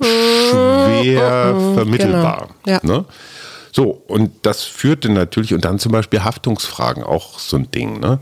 schwer 0.02 1.54
mhm, 1.54 1.74
vermittelbar. 1.76 2.50
Genau. 2.64 2.78
Ja. 2.78 2.80
Ne? 2.84 3.06
So, 3.78 4.02
und 4.08 4.32
das 4.42 4.64
führte 4.64 5.08
natürlich, 5.08 5.54
und 5.54 5.64
dann 5.64 5.78
zum 5.78 5.92
Beispiel 5.92 6.24
Haftungsfragen, 6.24 7.04
auch 7.04 7.38
so 7.38 7.58
ein 7.58 7.70
Ding. 7.70 8.00
Ne? 8.00 8.18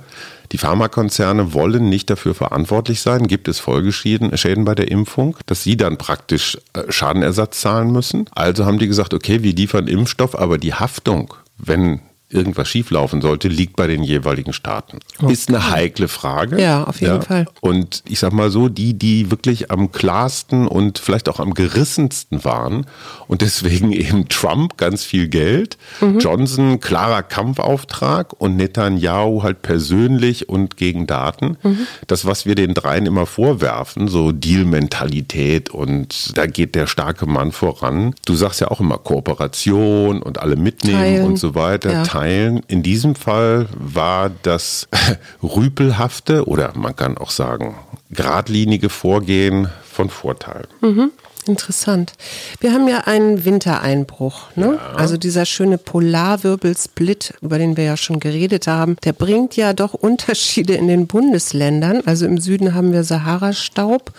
Die 0.52 0.58
Pharmakonzerne 0.58 1.54
wollen 1.54 1.88
nicht 1.88 2.10
dafür 2.10 2.36
verantwortlich 2.36 3.00
sein, 3.00 3.26
gibt 3.26 3.48
es 3.48 3.60
Folgeschäden 3.60 4.66
bei 4.66 4.76
der 4.76 4.92
Impfung, 4.92 5.38
dass 5.46 5.64
sie 5.64 5.78
dann 5.78 5.98
praktisch 5.98 6.58
äh, 6.74 6.92
Schadenersatz 6.92 7.62
zahlen 7.62 7.90
müssen. 7.90 8.26
Also 8.36 8.66
haben 8.66 8.80
die 8.80 8.88
gesagt, 8.88 9.14
okay, 9.14 9.44
wir 9.44 9.54
liefern 9.54 9.88
Impfstoff, 9.88 10.38
aber 10.38 10.58
die 10.58 10.74
Haftung, 10.74 11.34
wenn 11.58 12.02
irgendwas 12.36 12.68
schieflaufen 12.68 13.22
sollte, 13.22 13.48
liegt 13.48 13.76
bei 13.76 13.88
den 13.88 14.04
jeweiligen 14.04 14.54
Staaten. 14.54 15.00
Okay. 15.20 15.34
Ist 15.34 15.50
eine 15.50 15.70
heikle 15.70 16.08
Frage. 16.08 16.62
Ja, 16.62 16.84
auf 16.86 17.02
jeden 17.02 17.16
ja. 17.16 17.22
Fall. 17.22 17.46
Und 17.62 18.04
ich 18.08 18.20
sag 18.20 18.34
mal 18.34 18.50
so, 18.50 18.70
die, 18.70 18.94
die 18.94 19.32
wirklich 19.32 19.72
am 19.72 19.92
klarsten 19.92 20.68
und 20.68 21.00
vielleicht 21.00 21.30
auch 21.30 21.40
am 21.40 21.54
gerissensten 21.54 22.44
waren 22.46 22.86
und 23.28 23.42
deswegen 23.42 23.92
eben 23.92 24.28
Trump 24.30 24.78
ganz 24.78 25.04
viel 25.04 25.28
Geld, 25.28 25.78
mhm. 26.02 26.20
Johnson 26.20 26.80
klarer 26.80 27.24
Kampfauftrag 27.24 28.34
und 28.34 28.56
Netanyahu 28.56 29.44
halt 29.44 29.62
persönlich 29.62 30.50
und 30.50 30.78
gegen 30.78 31.08
Daten. 31.08 31.58
Mhm. 31.64 31.88
Das, 32.08 32.26
was 32.26 32.46
wir 32.46 32.56
den 32.56 32.74
dreien 32.74 33.06
immer 33.06 33.26
vorwerfen, 33.26 34.08
so 34.08 34.32
Deal-Mentalität 34.32 35.70
und 35.70 36.38
da 36.38 36.46
geht 36.46 36.76
der 36.76 36.88
starke 36.88 37.26
Mann 37.26 37.52
voran. 37.52 38.16
Du 38.26 38.36
sagst 38.36 38.62
ja 38.62 38.70
auch 38.70 38.80
immer 38.80 38.98
Kooperation 38.98 40.22
und 40.22 40.40
alle 40.40 40.56
mitnehmen 40.56 41.00
Teilen. 41.00 41.26
und 41.26 41.38
so 41.38 41.56
weiter. 41.56 41.92
Ja 41.92 42.06
teilen. 42.06 42.25
In 42.26 42.84
diesem 42.84 43.16
Fall 43.16 43.68
war 43.74 44.32
das 44.42 44.88
rüpelhafte 45.44 46.48
oder 46.48 46.74
man 46.76 46.96
kann 46.96 47.18
auch 47.18 47.32
sagen 47.32 47.76
geradlinige 48.10 48.90
Vorgehen 48.90 49.70
von 49.92 50.10
Vorteil. 50.10 50.68
Mhm. 50.82 51.12
Interessant. 51.48 52.14
Wir 52.60 52.74
haben 52.74 52.88
ja 52.88 53.02
einen 53.02 53.46
Wintereinbruch. 53.46 54.56
Ne? 54.56 54.80
Ja. 54.80 54.96
Also 54.96 55.16
dieser 55.16 55.46
schöne 55.46 55.78
Polarwirbelsplit, 55.78 57.36
über 57.42 57.60
den 57.60 57.78
wir 57.78 57.84
ja 57.84 57.98
schon 57.98 58.20
geredet 58.20 58.66
haben, 58.66 58.96
der 59.04 59.14
bringt 59.14 59.56
ja 59.56 59.74
doch 59.74 59.94
Unterschiede 60.06 60.74
in 60.74 60.88
den 60.88 61.06
Bundesländern. 61.06 62.02
Also 62.06 62.26
im 62.26 62.40
Süden 62.40 62.74
haben 62.74 62.92
wir 62.94 63.04
Sahara-Staub 63.04 64.12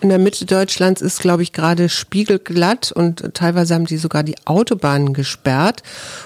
in 0.00 0.08
der 0.10 0.18
Mitte 0.18 0.44
Deutschlands 0.44 1.00
ist, 1.00 1.20
glaube 1.20 1.42
ich, 1.42 1.52
gerade 1.52 1.88
spiegelglatt 1.88 2.92
und 2.92 3.34
teilweise 3.34 3.74
haben 3.74 3.86
die 3.86 3.96
sogar 3.96 4.22
die 4.22 4.36
Autobahnen 4.44 5.14
gesperrt. 5.14 5.82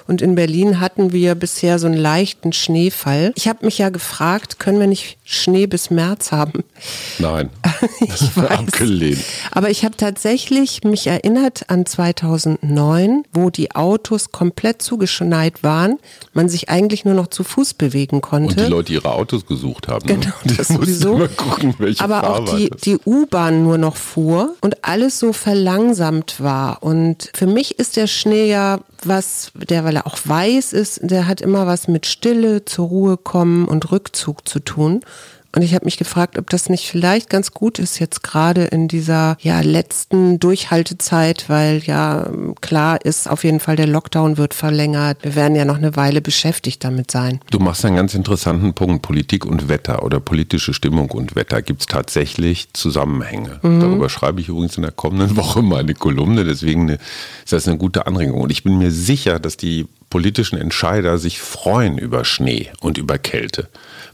Und 0.06 0.22
in 0.22 0.34
Berlin 0.34 0.80
hatten 0.80 1.12
wir 1.12 1.34
bisher 1.34 1.78
so 1.78 1.86
einen 1.86 1.96
leichten 1.96 2.52
Schneefall. 2.52 3.32
Ich 3.36 3.48
habe 3.48 3.64
mich 3.64 3.78
ja 3.78 3.90
gefragt, 3.90 4.58
können 4.58 4.80
wir 4.80 4.86
nicht 4.86 5.18
Schnee 5.24 5.66
bis 5.66 5.90
März 5.90 6.32
haben? 6.32 6.64
Nein, 7.18 7.50
ich 8.00 8.36
weiß. 8.36 8.50
abgelehnt. 8.50 9.20
Aber 9.50 9.70
ich 9.70 9.84
habe 9.84 9.96
tatsächlich 9.96 10.84
mich 10.84 11.06
erinnert 11.06 11.64
an 11.68 11.86
2009, 11.86 13.24
wo 13.32 13.50
die 13.50 13.74
Autos 13.74 14.32
komplett 14.32 14.82
zugeschneit 14.82 15.62
waren, 15.62 15.98
man 16.32 16.48
sich 16.48 16.68
eigentlich 16.68 17.04
nur 17.04 17.14
noch 17.14 17.28
zu 17.28 17.44
Fuß 17.44 17.74
bewegen 17.74 18.20
konnte. 18.20 18.54
Und 18.54 18.60
die 18.60 18.70
Leute 18.70 18.92
ihre 18.92 19.12
Autos 19.12 19.46
gesucht 19.46 19.88
haben. 19.88 20.06
Ne? 20.06 20.18
Genau, 20.18 20.34
die 20.44 20.56
das 20.56 20.68
sowieso. 20.68 21.28
Gucken, 21.36 21.74
Aber 21.98 22.30
auch 22.30 22.56
die, 22.56 22.70
die 22.84 22.98
U-Bahn 23.04 23.62
nur 23.62 23.78
noch 23.78 23.96
fuhr 23.96 24.54
und 24.60 24.84
alles 24.84 25.18
so 25.18 25.32
verlangsamt 25.32 26.40
war. 26.40 26.82
Und 26.82 27.30
für 27.34 27.46
mich 27.46 27.78
ist 27.78 27.96
der 27.96 28.06
Schnee 28.06 28.48
ja 28.48 28.80
was, 29.04 29.52
der, 29.54 29.84
weil 29.84 29.96
er 29.96 30.06
auch 30.06 30.18
weiß 30.24 30.72
ist, 30.72 31.00
der 31.02 31.26
hat 31.26 31.40
immer 31.40 31.66
was 31.66 31.88
mit 31.88 32.06
Stille, 32.06 32.64
zur 32.64 32.88
Ruhe 32.88 33.16
kommen 33.16 33.66
und 33.66 33.90
Rückzug 33.90 34.48
zu 34.48 34.60
tun. 34.60 35.00
Und 35.54 35.62
ich 35.62 35.74
habe 35.74 35.84
mich 35.84 35.96
gefragt, 35.96 36.38
ob 36.38 36.48
das 36.48 36.68
nicht 36.68 36.88
vielleicht 36.88 37.28
ganz 37.28 37.52
gut 37.52 37.80
ist 37.80 37.98
jetzt 37.98 38.22
gerade 38.22 38.64
in 38.64 38.86
dieser 38.86 39.36
ja 39.40 39.60
letzten 39.60 40.38
Durchhaltezeit, 40.38 41.46
weil 41.48 41.78
ja 41.84 42.30
klar 42.60 43.04
ist 43.04 43.28
auf 43.28 43.42
jeden 43.42 43.58
Fall 43.58 43.74
der 43.74 43.88
Lockdown 43.88 44.36
wird 44.36 44.54
verlängert. 44.54 45.18
Wir 45.22 45.34
werden 45.34 45.56
ja 45.56 45.64
noch 45.64 45.78
eine 45.78 45.96
Weile 45.96 46.20
beschäftigt 46.20 46.84
damit 46.84 47.10
sein. 47.10 47.40
Du 47.50 47.58
machst 47.58 47.84
einen 47.84 47.96
ganz 47.96 48.14
interessanten 48.14 48.74
Punkt 48.74 49.02
Politik 49.02 49.44
und 49.44 49.68
Wetter 49.68 50.04
oder 50.04 50.20
politische 50.20 50.72
Stimmung 50.72 51.10
und 51.10 51.34
Wetter. 51.34 51.62
Gibt 51.62 51.80
es 51.80 51.86
tatsächlich 51.86 52.72
Zusammenhänge? 52.72 53.58
Mhm. 53.62 53.80
Darüber 53.80 54.08
schreibe 54.08 54.40
ich 54.40 54.48
übrigens 54.48 54.76
in 54.76 54.82
der 54.82 54.92
kommenden 54.92 55.36
Woche 55.36 55.62
meine 55.62 55.94
Kolumne. 55.94 56.44
Deswegen 56.44 56.90
ist 56.90 57.00
das 57.48 57.66
eine 57.66 57.76
gute 57.76 58.06
Anregung. 58.06 58.40
Und 58.40 58.50
ich 58.50 58.62
bin 58.62 58.78
mir 58.78 58.92
sicher, 58.92 59.40
dass 59.40 59.56
die 59.56 59.88
politischen 60.10 60.58
Entscheider 60.58 61.18
sich 61.18 61.40
freuen 61.40 61.96
über 61.96 62.24
Schnee 62.24 62.70
und 62.80 62.98
über 62.98 63.18
Kälte 63.18 63.68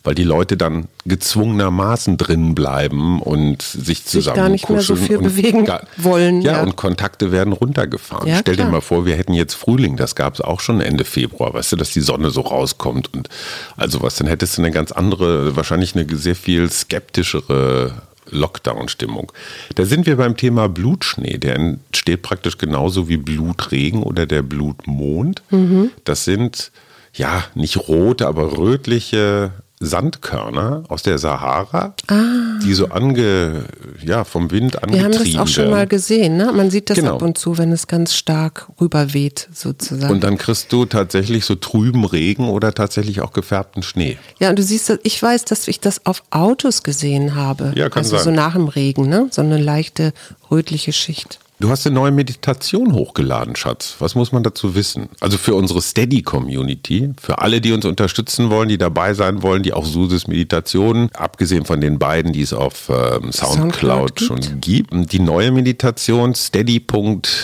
weil 0.06 0.14
die 0.14 0.22
Leute 0.22 0.56
dann 0.56 0.86
gezwungenermaßen 1.04 2.16
drin 2.16 2.54
bleiben 2.54 3.20
und 3.20 3.60
sich 3.60 4.04
zusammen 4.04 4.34
sich 4.34 4.34
gar 4.34 4.48
nicht 4.48 4.70
mehr 4.70 4.80
so 4.80 4.94
viel 4.94 5.18
bewegen 5.18 5.64
gar, 5.64 5.82
wollen. 5.96 6.42
Ja, 6.42 6.52
ja, 6.52 6.62
und 6.62 6.76
Kontakte 6.76 7.32
werden 7.32 7.52
runtergefahren. 7.52 8.28
Ja, 8.28 8.38
Stell 8.38 8.54
klar. 8.54 8.68
dir 8.68 8.72
mal 8.72 8.80
vor, 8.80 9.04
wir 9.04 9.16
hätten 9.16 9.34
jetzt 9.34 9.54
Frühling, 9.54 9.96
das 9.96 10.14
gab 10.14 10.34
es 10.34 10.40
auch 10.40 10.60
schon 10.60 10.80
Ende 10.80 11.04
Februar, 11.04 11.54
weißt 11.54 11.72
du, 11.72 11.76
dass 11.76 11.90
die 11.90 12.00
Sonne 12.00 12.30
so 12.30 12.42
rauskommt 12.42 13.12
und 13.12 13.28
also 13.76 14.00
was, 14.00 14.14
dann 14.14 14.28
hättest 14.28 14.56
du 14.56 14.62
eine 14.62 14.70
ganz 14.70 14.92
andere, 14.92 15.56
wahrscheinlich 15.56 15.96
eine 15.96 16.06
sehr 16.16 16.36
viel 16.36 16.70
skeptischere 16.70 17.92
Lockdown-Stimmung. 18.30 19.32
Da 19.74 19.84
sind 19.84 20.06
wir 20.06 20.16
beim 20.16 20.36
Thema 20.36 20.68
Blutschnee. 20.68 21.38
Der 21.38 21.56
entsteht 21.56 22.22
praktisch 22.22 22.58
genauso 22.58 23.08
wie 23.08 23.16
Blutregen 23.16 24.02
oder 24.02 24.26
der 24.26 24.42
Blutmond. 24.42 25.42
Mhm. 25.50 25.90
Das 26.04 26.24
sind 26.24 26.70
ja 27.14 27.44
nicht 27.54 27.88
rote, 27.88 28.26
aber 28.26 28.56
rötliche 28.56 29.52
Sandkörner 29.78 30.84
aus 30.88 31.02
der 31.02 31.18
Sahara, 31.18 31.94
ah. 32.06 32.58
die 32.64 32.72
so 32.72 32.88
ange, 32.88 33.64
ja, 34.02 34.24
vom 34.24 34.50
Wind 34.50 34.82
angetrieben 34.82 35.12
werden. 35.12 35.12
Wir 35.12 35.20
haben 35.20 35.32
das 35.32 35.42
auch 35.42 35.48
schon 35.48 35.70
mal 35.70 35.86
gesehen, 35.86 36.38
ne? 36.38 36.50
Man 36.52 36.70
sieht 36.70 36.88
das 36.88 36.96
genau. 36.96 37.16
ab 37.16 37.22
und 37.22 37.36
zu, 37.36 37.58
wenn 37.58 37.72
es 37.72 37.86
ganz 37.86 38.14
stark 38.14 38.68
rüberweht, 38.80 39.48
sozusagen. 39.52 40.12
Und 40.12 40.24
dann 40.24 40.38
kriegst 40.38 40.72
du 40.72 40.86
tatsächlich 40.86 41.44
so 41.44 41.56
trüben 41.56 42.06
Regen 42.06 42.48
oder 42.48 42.72
tatsächlich 42.72 43.20
auch 43.20 43.34
gefärbten 43.34 43.82
Schnee. 43.82 44.16
Ja, 44.38 44.48
und 44.48 44.58
du 44.58 44.62
siehst, 44.62 44.98
ich 45.02 45.22
weiß, 45.22 45.44
dass 45.44 45.68
ich 45.68 45.78
das 45.78 46.06
auf 46.06 46.22
Autos 46.30 46.82
gesehen 46.82 47.34
habe. 47.34 47.72
Ja, 47.76 47.90
kann 47.90 48.02
also 48.02 48.16
sein. 48.16 48.24
so 48.24 48.30
nach 48.30 48.54
dem 48.54 48.68
Regen, 48.68 49.08
ne? 49.10 49.28
So 49.30 49.42
eine 49.42 49.58
leichte 49.58 50.14
rötliche 50.50 50.94
Schicht. 50.94 51.38
Du 51.58 51.70
hast 51.70 51.86
eine 51.86 51.94
neue 51.94 52.12
Meditation 52.12 52.92
hochgeladen, 52.92 53.56
Schatz. 53.56 53.96
Was 53.98 54.14
muss 54.14 54.30
man 54.30 54.42
dazu 54.42 54.74
wissen? 54.74 55.08
Also 55.20 55.38
für 55.38 55.54
unsere 55.54 55.80
Steady-Community, 55.80 57.14
für 57.18 57.38
alle, 57.38 57.62
die 57.62 57.72
uns 57.72 57.86
unterstützen 57.86 58.50
wollen, 58.50 58.68
die 58.68 58.76
dabei 58.76 59.14
sein 59.14 59.42
wollen, 59.42 59.62
die 59.62 59.72
auch 59.72 59.86
Suses 59.86 60.26
Meditationen, 60.26 61.08
abgesehen 61.14 61.64
von 61.64 61.80
den 61.80 61.98
beiden, 61.98 62.34
die 62.34 62.42
es 62.42 62.52
auf 62.52 62.90
ähm, 62.90 63.32
Soundcloud, 63.32 64.20
Soundcloud 64.20 64.20
schon 64.20 64.60
gibt. 64.60 64.92
Die 65.12 65.18
neue 65.18 65.50
Meditation 65.50 66.34
steady.fm-wir, 66.34 67.42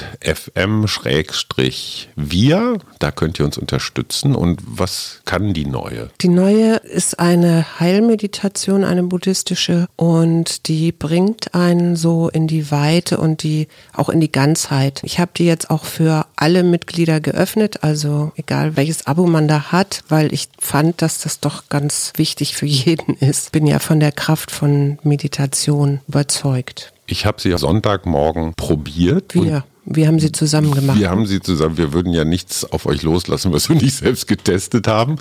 da 2.98 3.10
könnt 3.12 3.38
ihr 3.38 3.46
uns 3.46 3.56
unterstützen. 3.56 4.34
Und 4.34 4.60
was 4.66 5.22
kann 5.24 5.54
die 5.54 5.64
neue? 5.64 6.10
Die 6.20 6.28
neue 6.28 6.74
ist 6.76 7.18
eine 7.18 7.80
Heilmeditation, 7.80 8.84
eine 8.84 9.04
buddhistische 9.04 9.88
und 9.96 10.68
die 10.68 10.92
bringt 10.92 11.54
einen 11.54 11.96
so 11.96 12.28
in 12.28 12.46
die 12.46 12.70
Weite 12.70 13.16
und 13.16 13.42
die 13.42 13.68
auch 14.02 14.08
in 14.08 14.20
die 14.20 14.32
Ganzheit. 14.32 15.00
Ich 15.04 15.20
habe 15.20 15.30
die 15.36 15.44
jetzt 15.44 15.70
auch 15.70 15.84
für 15.84 16.26
alle 16.34 16.64
Mitglieder 16.64 17.20
geöffnet, 17.20 17.84
also 17.84 18.32
egal 18.34 18.76
welches 18.76 19.06
Abo 19.06 19.28
man 19.28 19.46
da 19.46 19.70
hat, 19.70 20.02
weil 20.08 20.32
ich 20.32 20.48
fand, 20.58 21.02
dass 21.02 21.20
das 21.20 21.38
doch 21.38 21.68
ganz 21.68 22.12
wichtig 22.16 22.56
für 22.56 22.66
jeden 22.86 23.14
ist. 23.14 23.52
Bin 23.52 23.64
ja 23.64 23.78
von 23.78 24.00
der 24.00 24.10
Kraft 24.10 24.50
von 24.50 24.98
Meditation 25.04 26.00
überzeugt. 26.08 26.92
Ich 27.06 27.26
habe 27.26 27.40
sie 27.40 27.56
Sonntagmorgen 27.56 28.54
probiert. 28.54 29.34
Wir. 29.34 29.64
Wir 29.84 30.06
haben 30.06 30.20
sie 30.20 30.32
zusammen 30.32 30.72
gemacht. 30.72 30.98
Wir 30.98 31.10
haben 31.10 31.26
sie 31.26 31.40
zusammen. 31.40 31.76
Wir 31.76 31.92
würden 31.92 32.12
ja 32.12 32.24
nichts 32.24 32.64
auf 32.64 32.86
euch 32.86 33.02
loslassen, 33.02 33.52
was 33.52 33.68
wir 33.68 33.76
nicht 33.80 33.96
selbst 33.96 34.26
getestet 34.26 34.88
haben. 34.88 35.16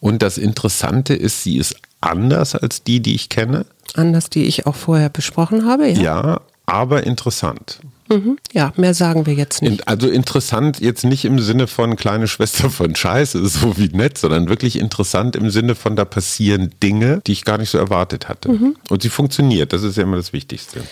Und 0.00 0.22
das 0.22 0.38
Interessante 0.38 1.14
ist, 1.14 1.42
sie 1.42 1.58
ist 1.58 1.76
anders 2.00 2.54
als 2.54 2.82
die, 2.82 3.00
die 3.00 3.14
ich 3.14 3.28
kenne. 3.28 3.66
Anders, 3.94 4.30
die 4.30 4.44
ich 4.44 4.66
auch 4.66 4.74
vorher 4.74 5.08
besprochen 5.10 5.66
habe, 5.66 5.88
ja. 5.88 6.00
Ja, 6.00 6.40
aber 6.66 7.04
interessant. 7.04 7.80
Mhm. 8.12 8.38
Ja, 8.52 8.72
mehr 8.76 8.94
sagen 8.94 9.26
wir 9.26 9.34
jetzt 9.34 9.62
nicht. 9.62 9.88
Also 9.88 10.08
interessant 10.08 10.80
jetzt 10.80 11.04
nicht 11.04 11.24
im 11.24 11.38
Sinne 11.38 11.66
von 11.66 11.96
kleine 11.96 12.28
Schwester 12.28 12.70
von 12.70 12.94
Scheiße, 12.94 13.46
so 13.46 13.76
wie 13.76 13.88
nett, 13.88 14.18
sondern 14.18 14.48
wirklich 14.48 14.78
interessant 14.78 15.36
im 15.36 15.50
Sinne 15.50 15.74
von 15.74 15.96
da 15.96 16.04
passieren 16.04 16.70
Dinge, 16.82 17.22
die 17.26 17.32
ich 17.32 17.44
gar 17.44 17.58
nicht 17.58 17.70
so 17.70 17.78
erwartet 17.78 18.28
hatte. 18.28 18.50
Mhm. 18.50 18.76
Und 18.88 19.02
sie 19.02 19.08
funktioniert, 19.08 19.72
das 19.72 19.82
ist 19.82 19.96
ja 19.96 20.02
immer 20.02 20.16
das 20.16 20.32
Wichtigste. 20.32 20.82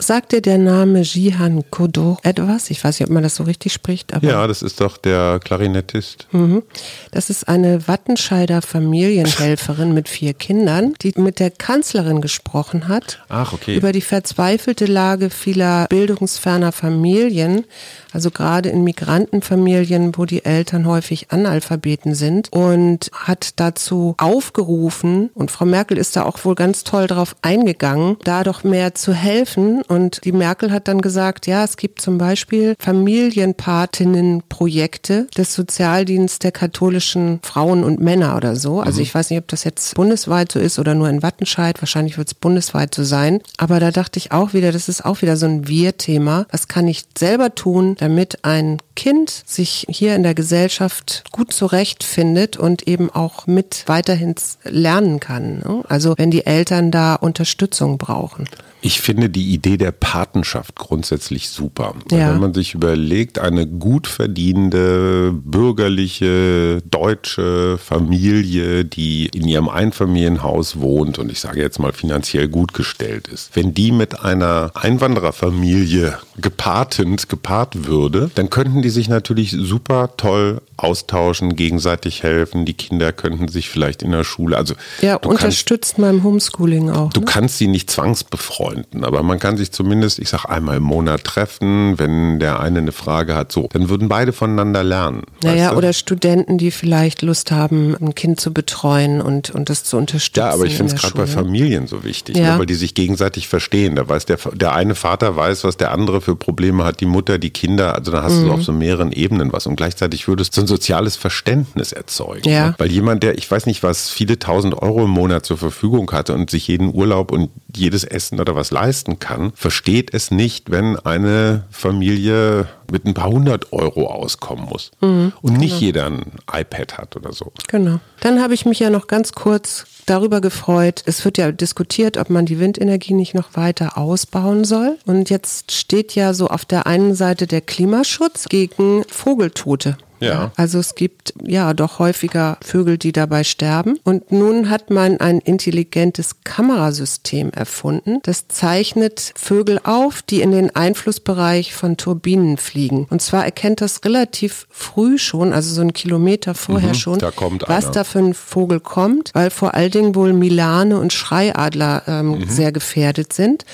Sagt 0.00 0.32
dir 0.32 0.40
der 0.40 0.58
Name 0.58 1.00
Jihan 1.00 1.64
Kodo 1.70 2.18
etwas? 2.22 2.70
Ich 2.70 2.82
weiß 2.84 3.00
nicht, 3.00 3.08
ob 3.08 3.12
man 3.12 3.24
das 3.24 3.34
so 3.34 3.42
richtig 3.44 3.72
spricht, 3.72 4.14
aber. 4.14 4.26
Ja, 4.26 4.46
das 4.46 4.62
ist 4.62 4.80
doch 4.80 4.96
der 4.96 5.40
Klarinettist. 5.42 6.28
Mhm. 6.30 6.62
Das 7.10 7.30
ist 7.30 7.48
eine 7.48 7.88
Wattenscheider 7.88 8.62
Familienhelferin 8.62 9.92
mit 9.92 10.08
vier 10.08 10.34
Kindern, 10.34 10.94
die 11.02 11.12
mit 11.16 11.40
der 11.40 11.50
Kanzlerin 11.50 12.20
gesprochen 12.20 12.86
hat. 12.86 13.24
Ach, 13.28 13.52
okay. 13.52 13.76
Über 13.76 13.90
die 13.90 14.00
verzweifelte 14.00 14.86
Lage 14.86 15.30
vieler 15.30 15.86
bildungsferner 15.88 16.70
Familien, 16.70 17.64
also 18.12 18.30
gerade 18.30 18.68
in 18.68 18.84
Migrantenfamilien, 18.84 20.16
wo 20.16 20.24
die 20.24 20.44
Eltern 20.44 20.86
häufig 20.86 21.32
Analphabeten 21.32 22.14
sind 22.14 22.52
und 22.52 23.10
hat 23.12 23.54
dazu 23.56 24.14
aufgerufen, 24.18 25.30
und 25.34 25.50
Frau 25.50 25.64
Merkel 25.64 25.98
ist 25.98 26.14
da 26.16 26.22
auch 26.22 26.44
wohl 26.44 26.54
ganz 26.54 26.84
toll 26.84 27.08
drauf 27.08 27.34
eingegangen, 27.42 28.16
da 28.24 28.44
doch 28.44 28.62
mehr 28.62 28.94
zu 28.94 29.12
helfen. 29.12 29.82
Und 29.88 30.24
die 30.24 30.32
Merkel 30.32 30.70
hat 30.70 30.88
dann 30.88 31.00
gesagt, 31.00 31.46
ja, 31.46 31.64
es 31.64 31.76
gibt 31.76 32.00
zum 32.00 32.18
Beispiel 32.18 32.74
Familienpatinnenprojekte 32.78 35.26
des 35.36 35.54
Sozialdienstes 35.54 36.38
der 36.38 36.52
katholischen 36.52 37.40
Frauen 37.42 37.84
und 37.84 38.00
Männer 38.00 38.36
oder 38.36 38.56
so. 38.56 38.80
Also 38.80 38.98
mhm. 38.98 39.02
ich 39.02 39.14
weiß 39.14 39.30
nicht, 39.30 39.38
ob 39.38 39.48
das 39.48 39.64
jetzt 39.64 39.94
bundesweit 39.94 40.52
so 40.52 40.58
ist 40.58 40.78
oder 40.78 40.94
nur 40.94 41.08
in 41.08 41.22
Wattenscheid. 41.22 41.80
Wahrscheinlich 41.80 42.18
wird 42.18 42.28
es 42.28 42.34
bundesweit 42.34 42.94
so 42.94 43.04
sein. 43.04 43.40
Aber 43.56 43.80
da 43.80 43.90
dachte 43.90 44.18
ich 44.18 44.32
auch 44.32 44.52
wieder, 44.52 44.72
das 44.72 44.88
ist 44.88 45.04
auch 45.04 45.22
wieder 45.22 45.36
so 45.36 45.46
ein 45.46 45.68
Wir-Thema. 45.68 46.46
Was 46.50 46.68
kann 46.68 46.86
ich 46.86 47.04
selber 47.16 47.54
tun, 47.54 47.96
damit 47.98 48.44
ein 48.44 48.78
Kind 48.98 49.44
sich 49.46 49.86
hier 49.88 50.16
in 50.16 50.24
der 50.24 50.34
Gesellschaft 50.34 51.22
gut 51.30 51.52
zurechtfindet 51.52 52.56
und 52.56 52.88
eben 52.88 53.10
auch 53.10 53.46
mit 53.46 53.84
weiterhin 53.86 54.34
lernen 54.64 55.20
kann. 55.20 55.60
Ne? 55.60 55.84
Also 55.88 56.14
wenn 56.18 56.32
die 56.32 56.44
Eltern 56.44 56.90
da 56.90 57.14
Unterstützung 57.14 57.96
brauchen. 57.96 58.48
Ich 58.80 59.00
finde 59.00 59.30
die 59.30 59.52
Idee 59.52 59.76
der 59.78 59.92
Patenschaft 59.92 60.74
grundsätzlich 60.76 61.48
super. 61.48 61.94
Ja. 62.10 62.32
Wenn 62.32 62.40
man 62.40 62.54
sich 62.54 62.74
überlegt, 62.74 63.38
eine 63.38 63.66
gut 63.66 64.06
verdienende, 64.06 65.32
bürgerliche, 65.32 66.82
deutsche 66.90 67.78
Familie, 67.78 68.84
die 68.84 69.26
in 69.26 69.46
ihrem 69.46 69.68
Einfamilienhaus 69.68 70.80
wohnt 70.80 71.18
und 71.18 71.32
ich 71.32 71.40
sage 71.40 71.60
jetzt 71.60 71.78
mal 71.78 71.92
finanziell 71.92 72.48
gut 72.48 72.74
gestellt 72.74 73.28
ist, 73.28 73.54
wenn 73.54 73.74
die 73.74 73.92
mit 73.92 74.20
einer 74.20 74.72
Einwandererfamilie 74.74 76.18
gepatend 76.36 77.28
gepaart 77.28 77.86
würde, 77.86 78.30
dann 78.34 78.50
könnten 78.50 78.82
die 78.82 78.90
sich 78.90 79.08
natürlich 79.08 79.50
super 79.50 80.10
toll 80.16 80.60
austauschen, 80.76 81.56
gegenseitig 81.56 82.22
helfen. 82.22 82.64
Die 82.64 82.74
Kinder 82.74 83.12
könnten 83.12 83.48
sich 83.48 83.68
vielleicht 83.68 84.02
in 84.02 84.12
der 84.12 84.24
Schule, 84.24 84.56
also 84.56 84.74
ja, 85.02 85.16
unterstützt 85.16 85.96
kannst, 85.96 86.00
beim 86.00 86.22
Homeschooling 86.22 86.90
auch. 86.90 87.12
Du 87.12 87.20
ne? 87.20 87.26
kannst 87.26 87.58
sie 87.58 87.66
nicht 87.66 87.90
zwangsbefreunden, 87.90 89.04
aber 89.04 89.22
man 89.22 89.38
kann 89.38 89.56
sich 89.56 89.67
zumindest, 89.70 90.18
ich 90.18 90.28
sag 90.28 90.44
einmal 90.46 90.78
im 90.78 90.82
Monat 90.82 91.24
treffen, 91.24 91.98
wenn 91.98 92.38
der 92.38 92.60
eine 92.60 92.78
eine 92.78 92.92
Frage 92.92 93.34
hat, 93.34 93.52
so, 93.52 93.68
dann 93.72 93.88
würden 93.88 94.08
beide 94.08 94.32
voneinander 94.32 94.82
lernen. 94.82 95.22
Naja, 95.42 95.74
oder 95.74 95.92
Studenten, 95.92 96.58
die 96.58 96.70
vielleicht 96.70 97.22
Lust 97.22 97.50
haben, 97.50 97.96
ein 98.00 98.14
Kind 98.14 98.40
zu 98.40 98.52
betreuen 98.52 99.20
und, 99.20 99.50
und 99.50 99.68
das 99.68 99.84
zu 99.84 99.96
unterstützen. 99.96 100.46
Ja, 100.46 100.52
aber 100.54 100.64
ich 100.64 100.76
finde 100.76 100.94
es 100.94 101.00
gerade 101.00 101.14
bei 101.14 101.26
Familien 101.26 101.86
so 101.86 102.04
wichtig, 102.04 102.36
ja. 102.36 102.54
ne, 102.54 102.58
weil 102.58 102.66
die 102.66 102.74
sich 102.74 102.94
gegenseitig 102.94 103.48
verstehen. 103.48 103.96
Da 103.96 104.08
weiß 104.08 104.26
der, 104.26 104.38
der 104.54 104.74
eine 104.74 104.94
Vater 104.94 105.36
weiß, 105.36 105.64
was 105.64 105.76
der 105.76 105.90
andere 105.92 106.20
für 106.20 106.36
Probleme 106.36 106.84
hat, 106.84 107.00
die 107.00 107.06
Mutter, 107.06 107.38
die 107.38 107.50
Kinder, 107.50 107.94
also 107.94 108.10
da 108.10 108.22
hast 108.22 108.36
mhm. 108.36 108.46
du 108.46 108.52
auf 108.52 108.62
so 108.62 108.72
mehreren 108.72 109.12
Ebenen 109.12 109.52
was 109.52 109.66
und 109.66 109.76
gleichzeitig 109.76 110.28
würdest 110.28 110.56
du 110.56 110.66
soziales 110.66 111.16
Verständnis 111.16 111.92
erzeugen. 111.92 112.48
Ja. 112.48 112.74
Weil 112.78 112.90
jemand, 112.90 113.22
der, 113.22 113.36
ich 113.38 113.50
weiß 113.50 113.66
nicht, 113.66 113.82
was 113.82 114.10
viele 114.10 114.38
tausend 114.38 114.80
Euro 114.80 115.04
im 115.04 115.10
Monat 115.10 115.44
zur 115.44 115.58
Verfügung 115.58 116.10
hatte 116.12 116.34
und 116.34 116.50
sich 116.50 116.68
jeden 116.68 116.94
Urlaub 116.94 117.32
und 117.32 117.50
jedes 117.74 118.04
Essen 118.04 118.40
oder 118.40 118.54
was 118.54 118.70
leisten 118.70 119.18
kann, 119.18 119.52
versteht 119.58 120.14
es 120.14 120.30
nicht, 120.30 120.70
wenn 120.70 120.96
eine 121.00 121.64
Familie 121.72 122.68
mit 122.92 123.04
ein 123.04 123.14
paar 123.14 123.28
hundert 123.28 123.72
Euro 123.72 124.06
auskommen 124.06 124.66
muss 124.66 124.92
mhm, 125.00 125.32
und 125.42 125.54
nicht 125.54 125.72
genau. 125.72 125.80
jeder 125.80 126.06
ein 126.06 126.32
iPad 126.52 126.96
hat 126.96 127.16
oder 127.16 127.32
so. 127.32 127.52
Genau. 127.66 127.98
Dann 128.20 128.40
habe 128.40 128.54
ich 128.54 128.66
mich 128.66 128.78
ja 128.78 128.88
noch 128.88 129.08
ganz 129.08 129.32
kurz 129.32 129.84
darüber 130.06 130.40
gefreut. 130.40 131.02
Es 131.06 131.24
wird 131.24 131.38
ja 131.38 131.50
diskutiert, 131.50 132.18
ob 132.18 132.30
man 132.30 132.46
die 132.46 132.60
Windenergie 132.60 133.14
nicht 133.14 133.34
noch 133.34 133.56
weiter 133.56 133.98
ausbauen 133.98 134.62
soll. 134.62 134.96
Und 135.06 135.28
jetzt 135.28 135.72
steht 135.72 136.14
ja 136.14 136.34
so 136.34 136.46
auf 136.46 136.64
der 136.64 136.86
einen 136.86 137.16
Seite 137.16 137.48
der 137.48 137.60
Klimaschutz 137.60 138.48
gegen 138.48 139.02
Vogeltote. 139.10 139.98
Ja. 140.20 140.52
Also 140.56 140.78
es 140.78 140.94
gibt 140.94 141.34
ja 141.44 141.74
doch 141.74 141.98
häufiger 141.98 142.58
Vögel, 142.62 142.98
die 142.98 143.12
dabei 143.12 143.44
sterben. 143.44 143.98
Und 144.04 144.32
nun 144.32 144.70
hat 144.70 144.90
man 144.90 145.18
ein 145.18 145.38
intelligentes 145.38 146.42
Kamerasystem 146.44 147.50
erfunden. 147.50 148.20
Das 148.22 148.48
zeichnet 148.48 149.32
Vögel 149.36 149.80
auf, 149.84 150.22
die 150.22 150.40
in 150.40 150.52
den 150.52 150.74
Einflussbereich 150.74 151.74
von 151.74 151.96
Turbinen 151.96 152.56
fliegen. 152.56 153.06
Und 153.10 153.22
zwar 153.22 153.44
erkennt 153.44 153.80
das 153.80 154.04
relativ 154.04 154.66
früh 154.70 155.18
schon, 155.18 155.52
also 155.52 155.72
so 155.72 155.80
einen 155.80 155.92
Kilometer 155.92 156.54
vorher 156.54 156.90
mhm, 156.90 156.94
schon, 156.94 157.18
da 157.18 157.32
was 157.66 157.84
einer. 157.84 157.92
da 157.92 158.04
für 158.04 158.18
ein 158.18 158.34
Vogel 158.34 158.80
kommt, 158.80 159.30
weil 159.34 159.50
vor 159.50 159.74
allen 159.74 159.90
Dingen 159.90 160.14
wohl 160.14 160.32
Milane 160.32 160.98
und 160.98 161.12
Schreiadler 161.12 162.02
ähm, 162.06 162.30
mhm. 162.30 162.48
sehr 162.48 162.72
gefährdet 162.72 163.32
sind 163.32 163.64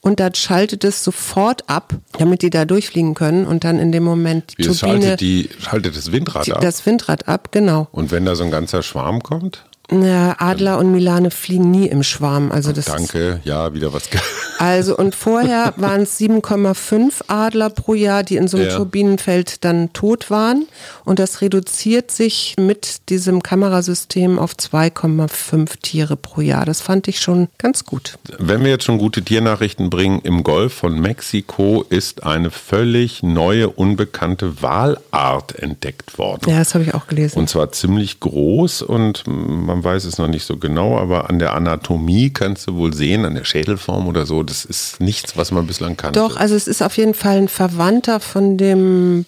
und 0.00 0.20
dann 0.20 0.34
schaltet 0.34 0.84
es 0.84 1.04
sofort 1.04 1.68
ab, 1.68 1.94
damit 2.18 2.42
die 2.42 2.50
da 2.50 2.64
durchfliegen 2.64 3.14
können 3.14 3.46
und 3.46 3.64
dann 3.64 3.78
in 3.78 3.92
dem 3.92 4.04
Moment 4.04 4.52
die 4.52 4.58
Wie 4.58 4.62
Turbine. 4.64 5.02
Schaltet, 5.02 5.20
die, 5.20 5.50
schaltet 5.58 5.96
das 5.96 6.12
Windrad 6.12 6.50
ab? 6.50 6.60
Das 6.60 6.86
Windrad 6.86 7.28
ab, 7.28 7.52
genau. 7.52 7.88
Und 7.92 8.10
wenn 8.10 8.24
da 8.24 8.34
so 8.34 8.44
ein 8.44 8.50
ganzer 8.50 8.82
Schwarm 8.82 9.22
kommt? 9.22 9.64
Ja, 9.90 10.36
Adler 10.38 10.78
und 10.78 10.92
Milane 10.92 11.30
fliegen 11.30 11.70
nie 11.70 11.86
im 11.86 12.02
Schwarm. 12.02 12.52
Also 12.52 12.72
das 12.72 12.84
Danke, 12.84 13.40
ja, 13.44 13.72
wieder 13.72 13.92
was. 13.92 14.08
Also 14.58 14.96
und 14.96 15.14
vorher 15.14 15.72
waren 15.76 16.02
es 16.02 16.18
7,5 16.18 17.22
Adler 17.28 17.70
pro 17.70 17.94
Jahr, 17.94 18.24
die 18.24 18.34
in 18.34 18.48
so 18.48 18.56
einem 18.56 18.66
ja. 18.66 18.76
Turbinenfeld 18.76 19.64
dann 19.64 19.92
tot 19.92 20.32
waren. 20.32 20.66
Und 21.04 21.20
das 21.20 21.40
reduziert 21.40 22.10
sich 22.10 22.56
mit 22.58 23.08
diesem 23.08 23.40
Kamerasystem 23.40 24.36
auf 24.36 24.54
2,5 24.54 25.80
Tiere 25.80 26.16
pro 26.16 26.40
Jahr. 26.40 26.64
Das 26.64 26.80
fand 26.80 27.06
ich 27.06 27.20
schon 27.20 27.46
ganz 27.58 27.84
gut. 27.84 28.18
Wenn 28.36 28.64
wir 28.64 28.70
jetzt 28.70 28.82
schon 28.82 28.98
gute 28.98 29.22
Tiernachrichten 29.22 29.90
bringen, 29.90 30.20
im 30.24 30.42
Golf 30.42 30.74
von 30.74 30.98
Mexiko 30.98 31.84
ist 31.88 32.24
eine 32.24 32.50
völlig 32.50 33.22
neue, 33.22 33.70
unbekannte 33.70 34.60
Walart 34.60 35.54
entdeckt 35.54 36.18
worden. 36.18 36.50
Ja, 36.50 36.58
das 36.58 36.74
habe 36.74 36.82
ich 36.82 36.94
auch 36.94 37.06
gelesen. 37.06 37.38
Und 37.38 37.48
zwar 37.48 37.70
ziemlich 37.70 38.18
groß 38.18 38.82
und 38.82 39.22
man 39.28 39.77
man 39.78 39.84
weiß 39.84 40.04
es 40.04 40.18
noch 40.18 40.26
nicht 40.26 40.44
so 40.44 40.56
genau, 40.56 40.98
aber 40.98 41.30
an 41.30 41.38
der 41.38 41.54
Anatomie 41.54 42.30
kannst 42.30 42.66
du 42.66 42.74
wohl 42.74 42.92
sehen, 42.92 43.24
an 43.24 43.34
der 43.34 43.44
Schädelform 43.44 44.08
oder 44.08 44.26
so, 44.26 44.42
das 44.42 44.64
ist 44.64 45.00
nichts, 45.00 45.36
was 45.36 45.52
man 45.52 45.66
bislang 45.66 45.96
kannte. 45.96 46.18
Doch, 46.18 46.36
also 46.36 46.54
es 46.56 46.66
ist 46.66 46.82
auf 46.82 46.96
jeden 46.96 47.14
Fall 47.14 47.38
ein 47.38 47.48
Verwandter 47.48 48.18
von 48.18 48.56
dem, 48.56 49.24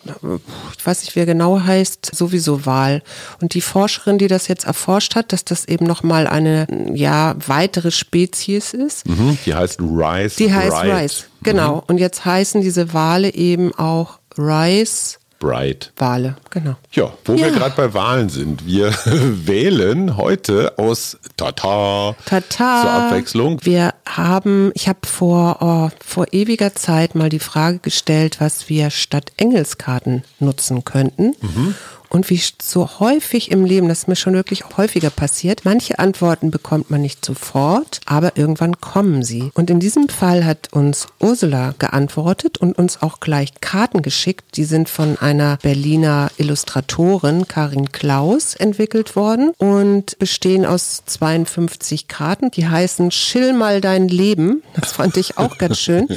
ich 0.76 0.84
weiß 0.86 1.02
nicht, 1.02 1.14
wie 1.14 1.20
er 1.20 1.26
genau 1.26 1.60
heißt, 1.60 2.14
sowieso 2.14 2.66
Wal. 2.66 3.02
Und 3.40 3.54
die 3.54 3.60
Forscherin, 3.60 4.18
die 4.18 4.26
das 4.26 4.48
jetzt 4.48 4.64
erforscht 4.64 5.14
hat, 5.14 5.32
dass 5.32 5.44
das 5.44 5.66
eben 5.66 5.86
nochmal 5.86 6.26
eine, 6.26 6.66
ja, 6.94 7.36
weitere 7.46 7.92
Spezies 7.92 8.74
ist. 8.74 9.08
Mhm, 9.08 9.38
die 9.46 9.54
heißt 9.54 9.80
Rice. 9.80 10.36
Die 10.36 10.52
heißt 10.52 10.82
Rice, 10.82 11.26
genau. 11.42 11.76
Mhm. 11.76 11.82
Und 11.86 11.98
jetzt 11.98 12.24
heißen 12.24 12.60
diese 12.60 12.92
Wale 12.92 13.32
eben 13.34 13.72
auch 13.74 14.18
Rice 14.36 15.19
Bright. 15.40 15.92
Wale, 15.96 16.36
genau. 16.50 16.76
Ja, 16.92 17.12
wo 17.24 17.32
ja. 17.32 17.46
wir 17.46 17.52
gerade 17.52 17.74
bei 17.74 17.92
Wahlen 17.94 18.28
sind. 18.28 18.66
Wir 18.66 18.92
wählen 19.06 20.18
heute 20.18 20.78
aus 20.78 21.18
Tata, 21.36 22.14
Tata 22.26 22.82
zur 22.82 22.90
Abwechslung. 22.90 23.58
Wir 23.62 23.94
haben, 24.06 24.70
ich 24.74 24.86
habe 24.86 25.00
vor, 25.06 25.56
oh, 25.60 25.88
vor 26.04 26.26
ewiger 26.32 26.74
Zeit 26.74 27.14
mal 27.14 27.30
die 27.30 27.38
Frage 27.38 27.78
gestellt, 27.78 28.36
was 28.38 28.68
wir 28.68 28.90
statt 28.90 29.32
Engelskarten 29.38 30.24
nutzen 30.40 30.84
könnten. 30.84 31.34
Mhm. 31.40 31.74
Und 32.10 32.28
wie 32.28 32.42
so 32.60 32.98
häufig 32.98 33.52
im 33.52 33.64
Leben, 33.64 33.88
das 33.88 34.00
ist 34.00 34.08
mir 34.08 34.16
schon 34.16 34.34
wirklich 34.34 34.64
häufiger 34.76 35.10
passiert, 35.10 35.60
manche 35.64 36.00
Antworten 36.00 36.50
bekommt 36.50 36.90
man 36.90 37.00
nicht 37.00 37.24
sofort, 37.24 38.00
aber 38.04 38.36
irgendwann 38.36 38.80
kommen 38.80 39.22
sie. 39.22 39.52
Und 39.54 39.70
in 39.70 39.78
diesem 39.78 40.08
Fall 40.08 40.44
hat 40.44 40.72
uns 40.72 41.06
Ursula 41.20 41.74
geantwortet 41.78 42.58
und 42.58 42.76
uns 42.76 43.00
auch 43.00 43.20
gleich 43.20 43.52
Karten 43.60 44.02
geschickt. 44.02 44.56
Die 44.56 44.64
sind 44.64 44.88
von 44.88 45.18
einer 45.18 45.58
Berliner 45.62 46.32
Illustratorin, 46.36 47.46
Karin 47.46 47.92
Klaus, 47.92 48.56
entwickelt 48.56 49.14
worden 49.14 49.52
und 49.58 50.18
bestehen 50.18 50.66
aus 50.66 51.04
52 51.06 52.08
Karten. 52.08 52.50
Die 52.50 52.66
heißen 52.66 53.10
Chill 53.10 53.52
mal 53.52 53.80
dein 53.80 54.08
Leben. 54.08 54.64
Das 54.74 54.90
fand 54.90 55.16
ich 55.16 55.38
auch 55.38 55.58
ganz 55.58 55.78
schön. 55.78 56.08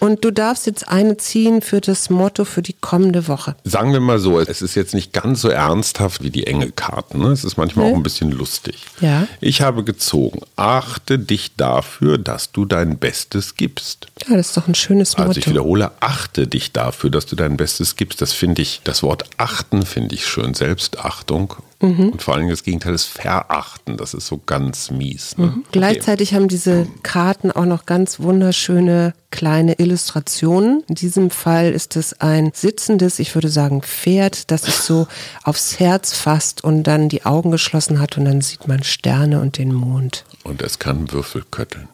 Und 0.00 0.24
du 0.24 0.30
darfst 0.30 0.66
jetzt 0.66 0.88
eine 0.88 1.18
ziehen 1.18 1.60
für 1.60 1.82
das 1.82 2.08
Motto 2.08 2.46
für 2.46 2.62
die 2.62 2.72
kommende 2.72 3.28
Woche. 3.28 3.54
Sagen 3.64 3.92
wir 3.92 4.00
mal 4.00 4.18
so, 4.18 4.40
es 4.40 4.62
ist 4.62 4.74
jetzt 4.76 4.94
nicht 4.94 5.12
ganz 5.12 5.41
so 5.42 5.48
ernsthaft 5.48 6.22
wie 6.22 6.30
die 6.30 6.46
Engelkarten. 6.46 7.20
Ne? 7.20 7.28
Es 7.28 7.44
ist 7.44 7.56
manchmal 7.56 7.86
nee. 7.86 7.92
auch 7.92 7.96
ein 7.96 8.02
bisschen 8.02 8.30
lustig. 8.30 8.86
Ja. 9.00 9.26
Ich 9.40 9.60
habe 9.60 9.84
gezogen. 9.84 10.40
Achte 10.56 11.18
dich 11.18 11.56
dafür, 11.56 12.18
dass 12.18 12.52
du 12.52 12.64
dein 12.64 12.98
Bestes 12.98 13.56
gibst. 13.56 14.06
Ja, 14.26 14.36
das 14.36 14.48
ist 14.48 14.56
doch 14.56 14.68
ein 14.68 14.74
schönes 14.74 15.18
Motto. 15.18 15.28
Also 15.28 15.40
ich 15.40 15.48
wiederhole, 15.48 15.92
achte 16.00 16.46
dich 16.46 16.72
dafür, 16.72 17.10
dass 17.10 17.26
du 17.26 17.36
dein 17.36 17.56
Bestes 17.56 17.96
gibst. 17.96 18.22
Das 18.22 18.32
finde 18.32 18.62
ich, 18.62 18.80
das 18.84 19.02
Wort 19.02 19.24
achten 19.36 19.84
finde 19.84 20.14
ich 20.14 20.26
schön. 20.26 20.54
Selbstachtung 20.54 21.56
Und 21.82 22.22
vor 22.22 22.34
allen 22.34 22.42
Dingen 22.42 22.52
das 22.52 22.62
Gegenteil 22.62 22.94
ist 22.94 23.06
verachten. 23.06 23.96
Das 23.96 24.14
ist 24.14 24.26
so 24.26 24.40
ganz 24.44 24.90
mies. 24.90 25.36
Ne? 25.36 25.48
Okay. 25.48 25.66
Gleichzeitig 25.72 26.32
haben 26.34 26.46
diese 26.46 26.86
Karten 27.02 27.50
auch 27.50 27.64
noch 27.64 27.86
ganz 27.86 28.20
wunderschöne 28.20 29.14
kleine 29.30 29.78
Illustrationen. 29.78 30.84
In 30.88 30.94
diesem 30.94 31.30
Fall 31.30 31.72
ist 31.72 31.96
es 31.96 32.20
ein 32.20 32.52
sitzendes, 32.54 33.18
ich 33.18 33.34
würde 33.34 33.48
sagen 33.48 33.82
Pferd, 33.82 34.50
das 34.52 34.62
sich 34.62 34.74
so 34.74 35.08
aufs 35.42 35.80
Herz 35.80 36.14
fasst 36.14 36.62
und 36.62 36.84
dann 36.84 37.08
die 37.08 37.24
Augen 37.24 37.50
geschlossen 37.50 37.98
hat 37.98 38.16
und 38.16 38.26
dann 38.26 38.40
sieht 38.42 38.68
man 38.68 38.84
Sterne 38.84 39.40
und 39.40 39.58
den 39.58 39.72
Mond. 39.72 40.24
Und 40.44 40.62
es 40.62 40.78
kann 40.78 41.10
Würfel 41.10 41.44
kötteln. 41.50 41.88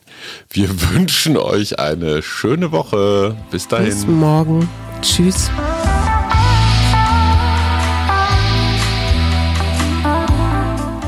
Wir 0.50 0.68
wünschen 0.90 1.36
euch 1.36 1.78
eine 1.78 2.22
schöne 2.22 2.72
Woche. 2.72 3.36
Bis 3.50 3.68
dahin. 3.68 3.86
Bis 3.86 4.06
morgen. 4.06 4.68
Tschüss. 5.00 5.50